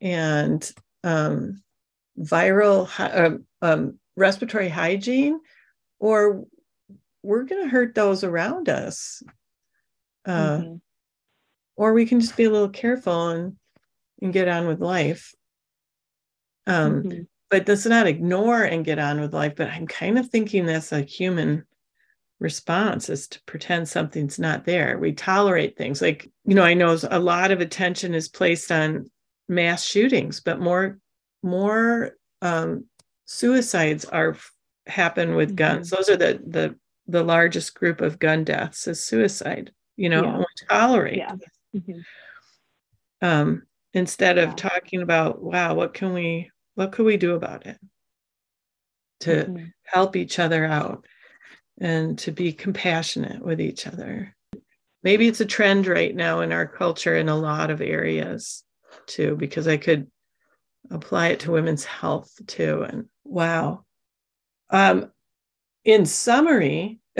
[0.00, 0.70] and
[1.04, 1.62] um,
[2.18, 5.40] viral uh, um, respiratory hygiene,
[5.98, 6.44] or
[7.22, 9.22] we're going to hurt those around us.
[10.26, 10.74] Uh, mm-hmm.
[11.76, 13.56] Or we can just be a little careful and,
[14.20, 15.34] and get on with life.
[16.66, 17.22] Um, mm-hmm.
[17.48, 19.54] But let's not ignore and get on with life.
[19.56, 21.64] But I'm kind of thinking that's a human
[22.40, 24.98] response is to pretend something's not there.
[24.98, 29.10] We tolerate things like, you know, I know a lot of attention is placed on
[29.48, 30.98] mass shootings, but more
[31.42, 32.86] more um,
[33.26, 34.36] suicides are
[34.86, 35.88] happen with guns.
[35.90, 35.96] Mm-hmm.
[35.96, 36.76] Those are the the
[37.06, 39.72] the largest group of gun deaths is suicide.
[39.96, 40.38] You know, yeah.
[40.38, 41.18] we tolerate.
[41.18, 41.34] Yeah.
[41.76, 42.00] Mm-hmm.
[43.22, 43.62] Um,
[43.92, 47.78] instead of talking about, wow, what can we what could we do about it
[49.20, 49.64] to mm-hmm.
[49.84, 51.04] help each other out
[51.80, 54.36] and to be compassionate with each other.
[55.02, 58.62] Maybe it's a trend right now in our culture in a lot of areas
[59.06, 60.08] too, because I could
[60.90, 62.82] apply it to women's health too.
[62.82, 63.84] And wow.
[64.68, 65.10] Um,
[65.84, 67.00] in summary,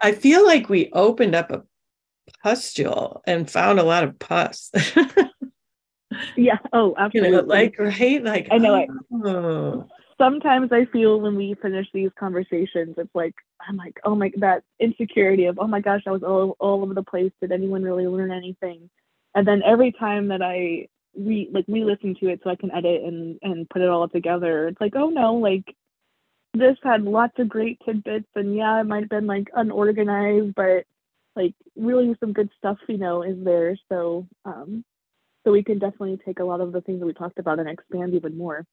[0.00, 1.62] I feel like we opened up a
[2.42, 4.70] pustule and found a lot of pus.
[6.36, 6.58] yeah.
[6.72, 7.30] Oh, absolutely.
[7.30, 8.86] You know, like right, like I know.
[9.12, 9.88] Oh.
[10.18, 13.34] Sometimes I feel when we finish these conversations, it's like
[13.66, 16.94] I'm like, oh my, that insecurity of, oh my gosh, I was all all over
[16.94, 17.32] the place.
[17.40, 18.90] Did anyone really learn anything?
[19.34, 23.02] And then every time that I re like re-listen to it so I can edit
[23.04, 24.68] and and put it all together.
[24.68, 25.74] It's like, oh no, like
[26.54, 30.84] this had lots of great tidbits and yeah, it might have been like unorganized, but
[31.36, 33.76] like really some good stuff, you know, is there.
[33.88, 34.84] So um
[35.44, 37.68] so we can definitely take a lot of the things that we talked about and
[37.68, 38.64] expand even more.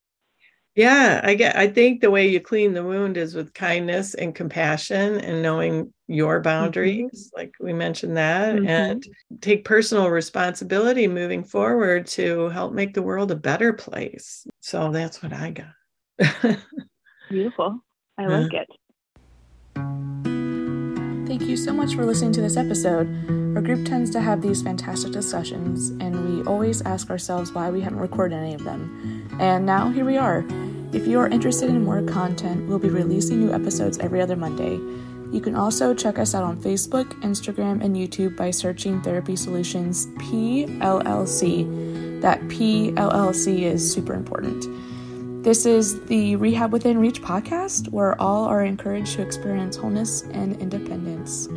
[0.76, 4.34] Yeah, I get I think the way you clean the wound is with kindness and
[4.34, 6.44] compassion and knowing your mm-hmm.
[6.44, 7.40] boundaries, mm-hmm.
[7.40, 8.68] like we mentioned that, mm-hmm.
[8.68, 9.06] and
[9.42, 14.48] take personal responsibility moving forward to help make the world a better place.
[14.62, 16.58] So that's what I got.
[17.30, 17.84] Beautiful.
[18.18, 18.68] I like it.
[21.32, 23.08] Thank you so much for listening to this episode.
[23.56, 27.80] Our group tends to have these fantastic discussions, and we always ask ourselves why we
[27.80, 29.30] haven't recorded any of them.
[29.40, 30.44] And now here we are.
[30.92, 34.78] If you are interested in more content, we'll be releasing new episodes every other Monday.
[35.34, 40.08] You can also check us out on Facebook, Instagram, and YouTube by searching Therapy Solutions
[40.18, 41.64] PLLC.
[42.20, 44.66] That PLLC is super important.
[45.42, 50.56] This is the Rehab Within Reach podcast, where all are encouraged to experience wholeness and
[50.62, 51.50] independence.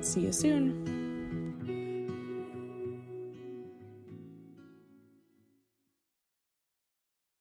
[0.00, 0.85] See you soon.